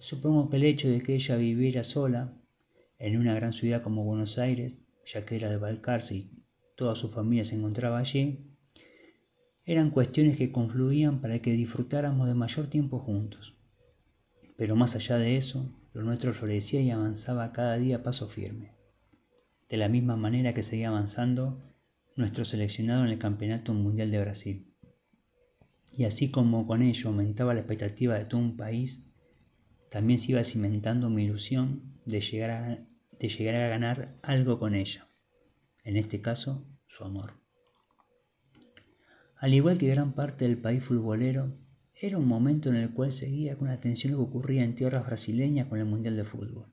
Supongo 0.00 0.50
que 0.50 0.56
el 0.56 0.64
hecho 0.64 0.88
de 0.88 1.00
que 1.00 1.14
ella 1.14 1.36
viviera 1.36 1.84
sola 1.84 2.32
en 2.98 3.16
una 3.16 3.34
gran 3.34 3.52
ciudad 3.52 3.82
como 3.82 4.04
Buenos 4.04 4.38
Aires, 4.38 4.72
ya 5.04 5.24
que 5.24 5.36
era 5.36 5.48
de 5.48 5.56
Balcarce 5.56 6.16
y 6.16 6.44
toda 6.74 6.96
su 6.96 7.08
familia 7.08 7.44
se 7.44 7.54
encontraba 7.54 7.98
allí, 7.98 8.52
eran 9.64 9.90
cuestiones 9.90 10.36
que 10.36 10.50
confluían 10.50 11.20
para 11.20 11.38
que 11.38 11.52
disfrutáramos 11.52 12.26
de 12.26 12.34
mayor 12.34 12.66
tiempo 12.66 12.98
juntos. 12.98 13.54
Pero 14.56 14.74
más 14.74 14.96
allá 14.96 15.16
de 15.18 15.36
eso, 15.36 15.72
lo 15.92 16.02
nuestro 16.02 16.32
florecía 16.32 16.80
y 16.80 16.90
avanzaba 16.90 17.52
cada 17.52 17.76
día 17.76 17.96
a 17.96 18.02
paso 18.02 18.26
firme, 18.26 18.72
de 19.68 19.76
la 19.76 19.88
misma 19.88 20.16
manera 20.16 20.52
que 20.52 20.64
seguía 20.64 20.88
avanzando 20.88 21.60
nuestro 22.16 22.44
seleccionado 22.44 23.04
en 23.04 23.10
el 23.10 23.18
Campeonato 23.18 23.72
Mundial 23.72 24.10
de 24.10 24.20
Brasil. 24.20 24.71
Y 25.96 26.04
así 26.04 26.30
como 26.30 26.66
con 26.66 26.82
ello 26.82 27.08
aumentaba 27.08 27.54
la 27.54 27.60
expectativa 27.60 28.18
de 28.18 28.24
todo 28.24 28.40
un 28.40 28.56
país, 28.56 29.06
también 29.90 30.18
se 30.18 30.32
iba 30.32 30.44
cimentando 30.44 31.10
mi 31.10 31.24
ilusión 31.24 32.00
de 32.06 32.20
llegar 32.20 32.50
a, 32.50 32.86
de 33.18 33.28
llegar 33.28 33.56
a 33.56 33.68
ganar 33.68 34.14
algo 34.22 34.58
con 34.58 34.74
ella 34.74 35.08
en 35.84 35.96
este 35.96 36.20
caso 36.20 36.64
su 36.86 37.04
amor. 37.04 37.34
Al 39.36 39.54
igual 39.54 39.78
que 39.78 39.88
gran 39.88 40.12
parte 40.12 40.44
del 40.46 40.58
país 40.58 40.84
futbolero, 40.84 41.46
era 41.94 42.18
un 42.18 42.26
momento 42.26 42.68
en 42.68 42.76
el 42.76 42.90
cual 42.90 43.12
seguía 43.12 43.56
con 43.56 43.68
atención 43.68 44.12
lo 44.12 44.18
que 44.18 44.24
ocurría 44.24 44.64
en 44.64 44.74
tierras 44.74 45.06
brasileñas 45.06 45.68
con 45.68 45.78
el 45.78 45.84
Mundial 45.84 46.16
de 46.16 46.24
Fútbol. 46.24 46.72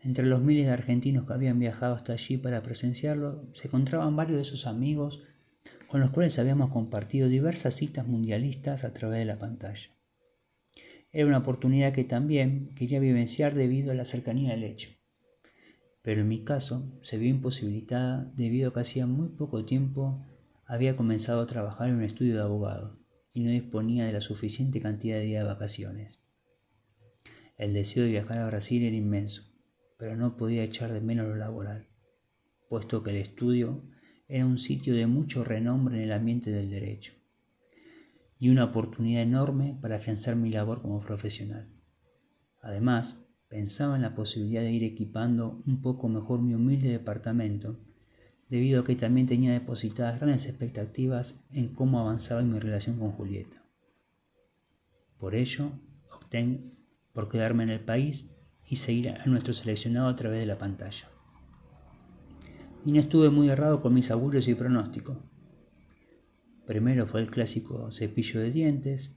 Entre 0.00 0.26
los 0.26 0.42
miles 0.42 0.66
de 0.66 0.72
argentinos 0.72 1.26
que 1.26 1.32
habían 1.32 1.58
viajado 1.58 1.94
hasta 1.94 2.14
allí 2.14 2.36
para 2.36 2.62
presenciarlo, 2.62 3.48
se 3.54 3.68
encontraban 3.68 4.16
varios 4.16 4.38
de 4.38 4.44
sus 4.44 4.66
amigos 4.66 5.24
con 5.92 6.00
los 6.00 6.10
cuales 6.10 6.40
habíamos 6.40 6.70
compartido 6.72 7.28
diversas 7.28 7.74
citas 7.74 8.08
mundialistas 8.08 8.82
a 8.82 8.92
través 8.92 9.20
de 9.20 9.26
la 9.26 9.38
pantalla. 9.38 9.90
Era 11.12 11.26
una 11.26 11.38
oportunidad 11.38 11.92
que 11.92 12.02
también 12.02 12.74
quería 12.74 12.98
vivenciar 12.98 13.54
debido 13.54 13.92
a 13.92 13.94
la 13.94 14.04
cercanía 14.04 14.50
del 14.50 14.64
hecho 14.64 14.88
pero 16.02 16.22
en 16.22 16.28
mi 16.28 16.44
caso 16.44 16.82
se 17.00 17.16
vio 17.16 17.30
imposibilitada 17.30 18.30
debido 18.34 18.70
a 18.70 18.74
que 18.74 18.80
hacía 18.80 19.06
muy 19.06 19.28
poco 19.28 19.64
tiempo 19.64 20.20
había 20.66 20.96
comenzado 20.96 21.40
a 21.40 21.46
trabajar 21.46 21.88
en 21.88 21.96
un 21.96 22.02
estudio 22.02 22.34
de 22.34 22.42
abogado 22.42 22.96
y 23.32 23.40
no 23.40 23.50
disponía 23.50 24.04
de 24.04 24.12
la 24.12 24.20
suficiente 24.20 24.80
cantidad 24.80 25.16
de 25.16 25.24
días 25.24 25.44
de 25.44 25.52
vacaciones. 25.52 26.20
El 27.56 27.72
deseo 27.72 28.02
de 28.02 28.10
viajar 28.10 28.38
a 28.38 28.46
Brasil 28.46 28.82
era 28.82 28.96
inmenso, 28.96 29.52
pero 29.96 30.16
no 30.16 30.36
podía 30.36 30.64
echar 30.64 30.92
de 30.92 31.00
menos 31.00 31.28
lo 31.28 31.36
laboral, 31.36 31.86
puesto 32.68 33.02
que 33.02 33.10
el 33.10 33.16
estudio 33.16 33.80
era 34.34 34.46
un 34.46 34.58
sitio 34.58 34.94
de 34.94 35.06
mucho 35.06 35.44
renombre 35.44 35.96
en 35.96 36.02
el 36.04 36.12
ambiente 36.12 36.50
del 36.50 36.70
derecho 36.70 37.12
y 38.38 38.48
una 38.48 38.64
oportunidad 38.64 39.22
enorme 39.22 39.76
para 39.80 39.96
afianzar 39.96 40.36
mi 40.36 40.50
labor 40.50 40.82
como 40.82 41.00
profesional. 41.00 41.68
Además, 42.60 43.22
Pensaba 43.52 43.96
en 43.96 44.00
la 44.00 44.14
posibilidad 44.14 44.62
de 44.62 44.72
ir 44.72 44.82
equipando 44.82 45.62
un 45.66 45.82
poco 45.82 46.08
mejor 46.08 46.40
mi 46.40 46.54
humilde 46.54 46.88
departamento, 46.88 47.76
debido 48.48 48.80
a 48.80 48.84
que 48.84 48.96
también 48.96 49.26
tenía 49.26 49.52
depositadas 49.52 50.18
grandes 50.18 50.46
expectativas 50.46 51.44
en 51.50 51.68
cómo 51.74 52.00
avanzaba 52.00 52.40
mi 52.40 52.58
relación 52.58 52.98
con 52.98 53.12
Julieta. 53.12 53.62
Por 55.18 55.34
ello, 55.34 55.70
opté 56.10 56.60
por 57.12 57.28
quedarme 57.28 57.64
en 57.64 57.68
el 57.68 57.80
país 57.80 58.34
y 58.66 58.76
seguir 58.76 59.10
a 59.10 59.26
nuestro 59.26 59.52
seleccionado 59.52 60.08
a 60.08 60.16
través 60.16 60.40
de 60.40 60.46
la 60.46 60.56
pantalla. 60.56 61.11
Y 62.84 62.92
no 62.92 63.00
estuve 63.00 63.30
muy 63.30 63.48
errado 63.48 63.80
con 63.80 63.94
mis 63.94 64.10
augurios 64.10 64.48
y 64.48 64.54
pronósticos. 64.54 65.18
Primero 66.66 67.06
fue 67.06 67.20
el 67.20 67.30
clásico 67.30 67.90
cepillo 67.92 68.40
de 68.40 68.50
dientes, 68.50 69.16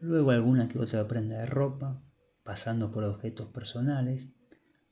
luego 0.00 0.30
alguna 0.30 0.68
que 0.68 0.78
otra 0.78 1.06
prenda 1.06 1.38
de 1.38 1.46
ropa, 1.46 2.02
pasando 2.42 2.90
por 2.90 3.04
objetos 3.04 3.48
personales, 3.48 4.34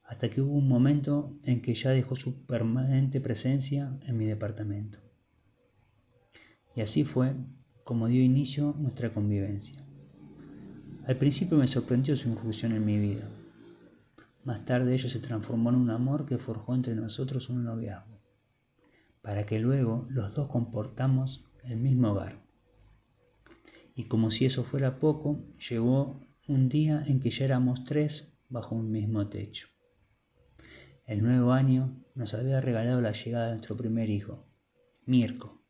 hasta 0.04 0.30
que 0.30 0.40
hubo 0.40 0.54
un 0.54 0.68
momento 0.68 1.38
en 1.44 1.62
que 1.62 1.74
ya 1.74 1.90
dejó 1.90 2.16
su 2.16 2.44
permanente 2.46 3.20
presencia 3.20 3.98
en 4.06 4.16
mi 4.16 4.26
departamento. 4.26 4.98
Y 6.74 6.80
así 6.80 7.04
fue 7.04 7.34
como 7.84 8.08
dio 8.08 8.22
inicio 8.22 8.74
nuestra 8.78 9.12
convivencia. 9.12 9.82
Al 11.06 11.16
principio 11.16 11.58
me 11.58 11.66
sorprendió 11.66 12.14
su 12.16 12.28
inclusión 12.28 12.72
en 12.72 12.84
mi 12.84 12.98
vida. 12.98 13.24
Más 14.44 14.64
tarde 14.64 14.94
ello 14.94 15.08
se 15.08 15.20
transformó 15.20 15.70
en 15.70 15.76
un 15.76 15.90
amor 15.90 16.26
que 16.26 16.36
forjó 16.36 16.74
entre 16.74 16.96
nosotros 16.96 17.48
un 17.48 17.62
noviazgo, 17.62 18.16
para 19.20 19.46
que 19.46 19.60
luego 19.60 20.06
los 20.10 20.34
dos 20.34 20.48
comportamos 20.48 21.46
el 21.62 21.76
mismo 21.76 22.10
hogar. 22.10 22.42
Y 23.94 24.04
como 24.04 24.30
si 24.30 24.46
eso 24.46 24.64
fuera 24.64 24.98
poco, 24.98 25.44
llegó 25.70 26.20
un 26.48 26.68
día 26.68 27.04
en 27.06 27.20
que 27.20 27.30
ya 27.30 27.44
éramos 27.44 27.84
tres 27.84 28.42
bajo 28.48 28.74
un 28.74 28.90
mismo 28.90 29.28
techo. 29.28 29.68
El 31.06 31.22
nuevo 31.22 31.52
año 31.52 32.02
nos 32.14 32.34
había 32.34 32.60
regalado 32.60 33.00
la 33.00 33.12
llegada 33.12 33.46
de 33.46 33.52
nuestro 33.52 33.76
primer 33.76 34.10
hijo, 34.10 34.44
Mirko. 35.06 35.62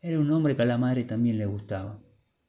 Era 0.00 0.20
un 0.20 0.30
hombre 0.30 0.54
que 0.54 0.62
a 0.62 0.66
la 0.66 0.78
madre 0.78 1.04
también 1.04 1.38
le 1.38 1.46
gustaba, 1.46 2.00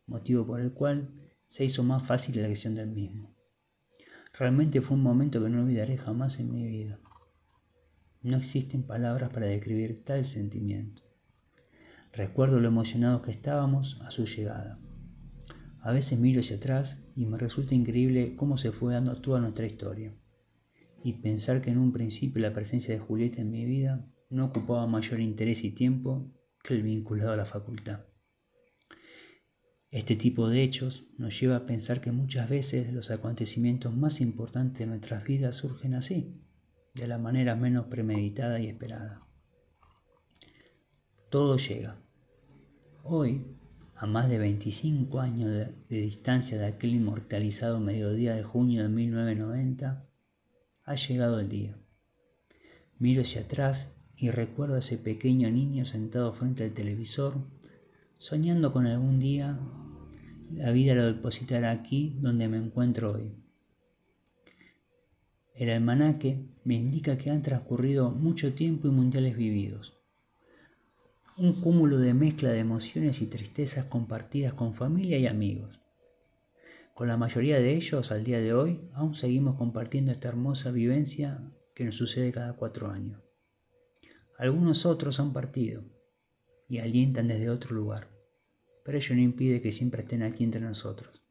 motivo 0.05 0.45
por 0.45 0.59
el 0.59 0.73
cual 0.73 1.09
se 1.47 1.65
hizo 1.65 1.83
más 1.83 2.03
fácil 2.03 2.35
la 2.35 2.45
elección 2.45 2.75
del 2.75 2.89
mismo. 2.89 3.32
Realmente 4.33 4.81
fue 4.81 4.97
un 4.97 5.03
momento 5.03 5.43
que 5.43 5.49
no 5.49 5.61
olvidaré 5.61 5.95
jamás 5.95 6.39
en 6.39 6.51
mi 6.51 6.65
vida. 6.65 6.97
No 8.23 8.37
existen 8.37 8.81
palabras 8.81 9.29
para 9.31 9.45
describir 9.45 10.03
tal 10.03 10.25
sentimiento. 10.25 11.03
Recuerdo 12.11 12.59
lo 12.59 12.67
emocionados 12.67 13.21
que 13.21 13.31
estábamos 13.31 14.01
a 14.01 14.09
su 14.09 14.25
llegada. 14.25 14.79
A 15.81 15.91
veces 15.91 16.19
miro 16.19 16.39
hacia 16.39 16.57
atrás 16.57 17.05
y 17.15 17.25
me 17.25 17.37
resulta 17.37 17.75
increíble 17.75 18.35
cómo 18.35 18.57
se 18.57 18.71
fue 18.71 18.93
dando 18.93 19.21
toda 19.21 19.39
nuestra 19.39 19.67
historia. 19.67 20.13
Y 21.03 21.13
pensar 21.13 21.61
que 21.61 21.69
en 21.69 21.77
un 21.77 21.91
principio 21.91 22.41
la 22.41 22.53
presencia 22.53 22.93
de 22.93 23.01
Julieta 23.01 23.41
en 23.41 23.51
mi 23.51 23.65
vida 23.65 24.03
no 24.29 24.45
ocupaba 24.45 24.87
mayor 24.87 25.19
interés 25.19 25.63
y 25.63 25.71
tiempo 25.71 26.31
que 26.63 26.73
el 26.73 26.81
vinculado 26.81 27.33
a 27.33 27.37
la 27.37 27.45
facultad. 27.45 27.99
Este 29.93 30.15
tipo 30.15 30.49
de 30.49 30.63
hechos 30.63 31.05
nos 31.19 31.39
lleva 31.39 31.55
a 31.55 31.65
pensar 31.67 32.01
que 32.01 32.11
muchas 32.11 32.49
veces 32.49 32.91
los 32.91 33.11
acontecimientos 33.11 33.95
más 33.95 34.21
importantes 34.21 34.79
de 34.79 34.87
nuestras 34.87 35.23
vidas 35.23 35.53
surgen 35.53 35.93
así, 35.93 36.41
de 36.95 37.07
la 37.07 37.19
manera 37.19 37.55
menos 37.55 37.85
premeditada 37.85 38.59
y 38.59 38.69
esperada. 38.69 39.21
Todo 41.29 41.57
llega. 41.57 41.95
Hoy, 43.03 43.45
a 43.95 44.07
más 44.07 44.31
de 44.31 44.39
25 44.39 45.19
años 45.19 45.51
de, 45.51 46.01
distancia 46.01 46.57
de 46.57 46.65
aquel 46.65 46.95
inmortalizado 46.95 47.79
mediodía 47.79 48.33
de 48.33 48.41
junio 48.41 48.81
de 48.81 48.89
1990, 48.89 50.09
ha 50.85 50.95
llegado 50.95 51.39
el 51.39 51.49
día. 51.49 51.71
Miro 52.97 53.21
hacia 53.21 53.41
atrás 53.41 53.93
y 54.17 54.31
recuerdo 54.31 54.73
a 54.73 54.79
ese 54.79 54.97
pequeño 54.97 55.51
niño 55.51 55.85
sentado 55.85 56.33
frente 56.33 56.63
al 56.63 56.73
televisor, 56.73 57.35
soñando 58.17 58.73
con 58.73 58.87
algún 58.87 59.19
día 59.19 59.59
la 60.55 60.71
vida 60.71 60.95
lo 60.95 61.05
depositará 61.05 61.71
aquí 61.71 62.17
donde 62.19 62.47
me 62.47 62.57
encuentro 62.57 63.13
hoy. 63.13 63.31
El 65.55 65.69
almanaque 65.69 66.45
me 66.63 66.75
indica 66.75 67.17
que 67.17 67.29
han 67.29 67.41
transcurrido 67.41 68.11
mucho 68.11 68.53
tiempo 68.53 68.87
y 68.87 68.91
mundiales 68.91 69.37
vividos 69.37 69.93
un 71.35 71.53
cúmulo 71.53 71.97
de 71.97 72.13
mezcla 72.13 72.51
de 72.51 72.59
emociones 72.59 73.21
y 73.21 73.25
tristezas 73.25 73.85
compartidas 73.85 74.53
con 74.53 74.75
familia 74.75 75.17
y 75.17 75.25
amigos. 75.25 75.79
Con 76.93 77.07
la 77.07 77.17
mayoría 77.17 77.57
de 77.57 77.73
ellos, 77.75 78.11
al 78.11 78.23
día 78.23 78.39
de 78.39 78.53
hoy, 78.53 78.77
aún 78.93 79.15
seguimos 79.15 79.55
compartiendo 79.55 80.11
esta 80.11 80.27
hermosa 80.27 80.69
vivencia 80.69 81.41
que 81.73 81.85
nos 81.85 81.95
sucede 81.95 82.31
cada 82.31 82.53
cuatro 82.53 82.91
años. 82.91 83.19
Algunos 84.37 84.85
otros 84.85 85.19
han 85.19 85.33
partido 85.33 85.83
y 86.69 86.77
alientan 86.77 87.27
desde 87.27 87.49
otro 87.49 87.75
lugar, 87.75 88.09
pero 88.83 88.97
ello 88.97 89.15
no 89.15 89.21
impide 89.21 89.61
que 89.61 89.71
siempre 89.71 90.01
estén 90.01 90.23
aquí 90.23 90.43
entre 90.43 90.61
nosotros. 90.61 91.21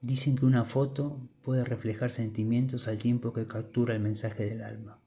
Dicen 0.00 0.36
que 0.36 0.44
una 0.44 0.64
foto 0.64 1.30
puede 1.42 1.64
reflejar 1.64 2.10
sentimientos 2.10 2.88
al 2.88 2.98
tiempo 2.98 3.32
que 3.32 3.46
captura 3.46 3.94
el 3.94 4.00
mensaje 4.00 4.44
del 4.44 4.62
alma. 4.62 5.00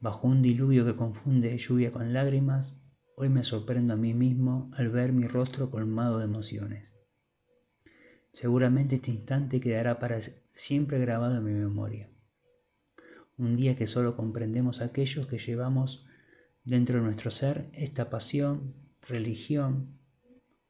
Bajo 0.00 0.26
un 0.26 0.42
diluvio 0.42 0.84
que 0.84 0.96
confunde 0.96 1.56
lluvia 1.56 1.92
con 1.92 2.12
lágrimas, 2.12 2.76
hoy 3.16 3.28
me 3.28 3.44
sorprendo 3.44 3.94
a 3.94 3.96
mí 3.96 4.14
mismo 4.14 4.70
al 4.74 4.90
ver 4.90 5.12
mi 5.12 5.26
rostro 5.26 5.70
colmado 5.70 6.18
de 6.18 6.24
emociones. 6.24 6.90
Seguramente 8.32 8.96
este 8.96 9.10
instante 9.10 9.60
quedará 9.60 9.98
para 10.00 10.20
siempre 10.20 10.98
grabado 10.98 11.36
en 11.36 11.44
mi 11.44 11.52
memoria. 11.52 12.10
Un 13.38 13.56
día 13.56 13.76
que 13.76 13.86
solo 13.86 14.16
comprendemos 14.16 14.80
aquellos 14.80 15.26
que 15.26 15.38
llevamos 15.38 16.06
dentro 16.64 16.98
de 16.98 17.04
nuestro 17.04 17.30
ser 17.30 17.70
esta 17.72 18.10
pasión, 18.10 18.74
religión 19.08 19.98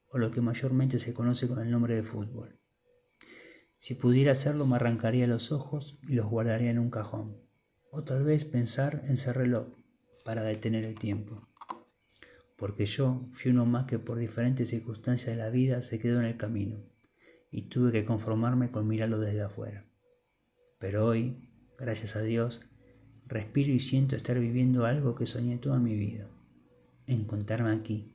o 0.09 0.19
lo 0.19 0.31
que 0.31 0.41
mayormente 0.41 0.99
se 0.99 1.15
conoce 1.15 1.49
con 1.49 1.61
el 1.61 1.71
nombre 1.71 1.95
de 1.95 2.03
fútbol. 2.03 2.59
Si 3.79 3.95
pudiera 3.95 4.33
hacerlo 4.33 4.67
me 4.67 4.77
arrancaría 4.77 5.27
los 5.27 5.53
ojos 5.53 5.99
y 6.09 6.15
los 6.15 6.27
guardaría 6.27 6.71
en 6.71 6.79
un 6.79 6.91
cajón 6.91 7.37
o 7.91 8.05
tal 8.05 8.25
vez 8.25 8.45
pensar 8.45 9.03
en 9.07 9.17
ser 9.17 9.37
reloj 9.37 9.67
para 10.25 10.43
detener 10.43 10.85
el 10.85 10.99
tiempo. 10.99 11.37
Porque 12.57 12.87
yo 12.87 13.29
fui 13.33 13.51
uno 13.51 13.67
más 13.67 13.87
que 13.87 13.99
por 13.99 14.19
diferentes 14.19 14.71
circunstancias 14.71 15.37
de 15.37 15.43
la 15.43 15.51
vida 15.51 15.83
se 15.83 15.99
quedó 15.99 16.21
en 16.21 16.27
el 16.27 16.37
camino 16.37 16.79
y 17.51 17.69
tuve 17.69 17.93
que 17.93 18.05
conformarme 18.05 18.71
con 18.71 18.87
mirarlo 18.89 19.19
desde 19.19 19.43
afuera. 19.43 19.83
Pero 20.79 21.07
hoy, 21.07 21.51
gracias 21.79 22.17
a 22.17 22.23
Dios, 22.23 22.61
respiro 23.33 23.73
y 23.73 23.81
siento 23.81 24.15
estar 24.15 24.39
viviendo 24.39 24.85
algo 24.85 25.15
que 25.15 25.25
soñé 25.27 25.57
toda 25.57 25.81
mi 25.81 25.97
vida. 25.97 26.27
Encontrarme 27.07 27.71
aquí, 27.71 28.15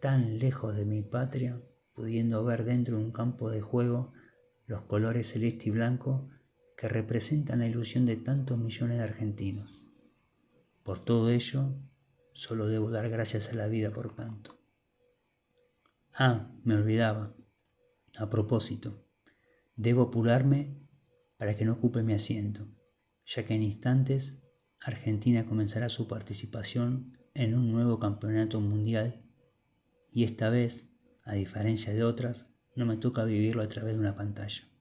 tan 0.00 0.38
lejos 0.38 0.74
de 0.74 0.86
mi 0.86 1.02
patria, 1.02 1.60
pudiendo 1.92 2.42
ver 2.42 2.64
dentro 2.64 2.96
de 2.96 3.04
un 3.04 3.12
campo 3.12 3.50
de 3.50 3.60
juego 3.60 4.12
los 4.66 4.82
colores 4.82 5.28
celeste 5.28 5.68
y 5.68 5.72
blanco 5.72 6.30
que 6.78 6.88
representan 6.88 7.58
la 7.58 7.66
ilusión 7.66 8.06
de 8.06 8.16
tantos 8.16 8.58
millones 8.58 8.96
de 8.96 9.04
argentinos. 9.04 9.84
Por 10.82 10.98
todo 10.98 11.30
ello, 11.30 11.64
solo 12.32 12.66
debo 12.66 12.90
dar 12.90 13.10
gracias 13.10 13.50
a 13.50 13.54
la 13.54 13.66
vida 13.66 13.90
por 13.90 14.14
tanto. 14.14 14.58
Ah, 16.14 16.50
me 16.64 16.74
olvidaba. 16.74 17.34
A 18.16 18.30
propósito, 18.30 19.04
debo 19.76 20.02
apurarme 20.02 20.74
para 21.36 21.54
que 21.56 21.64
no 21.66 21.74
ocupe 21.74 22.02
mi 22.02 22.14
asiento, 22.14 22.66
ya 23.34 23.44
que 23.46 23.54
en 23.54 23.62
instantes 23.62 24.42
Argentina 24.80 25.46
comenzará 25.46 25.88
su 25.88 26.06
participación 26.06 27.16
en 27.34 27.54
un 27.54 27.72
nuevo 27.72 27.98
campeonato 27.98 28.60
mundial 28.60 29.18
y 30.12 30.24
esta 30.24 30.50
vez, 30.50 30.90
a 31.24 31.34
diferencia 31.34 31.94
de 31.94 32.04
otras, 32.04 32.52
no 32.76 32.84
me 32.84 32.96
toca 32.98 33.24
vivirlo 33.24 33.62
a 33.62 33.68
través 33.68 33.94
de 33.94 34.00
una 34.00 34.14
pantalla. 34.14 34.71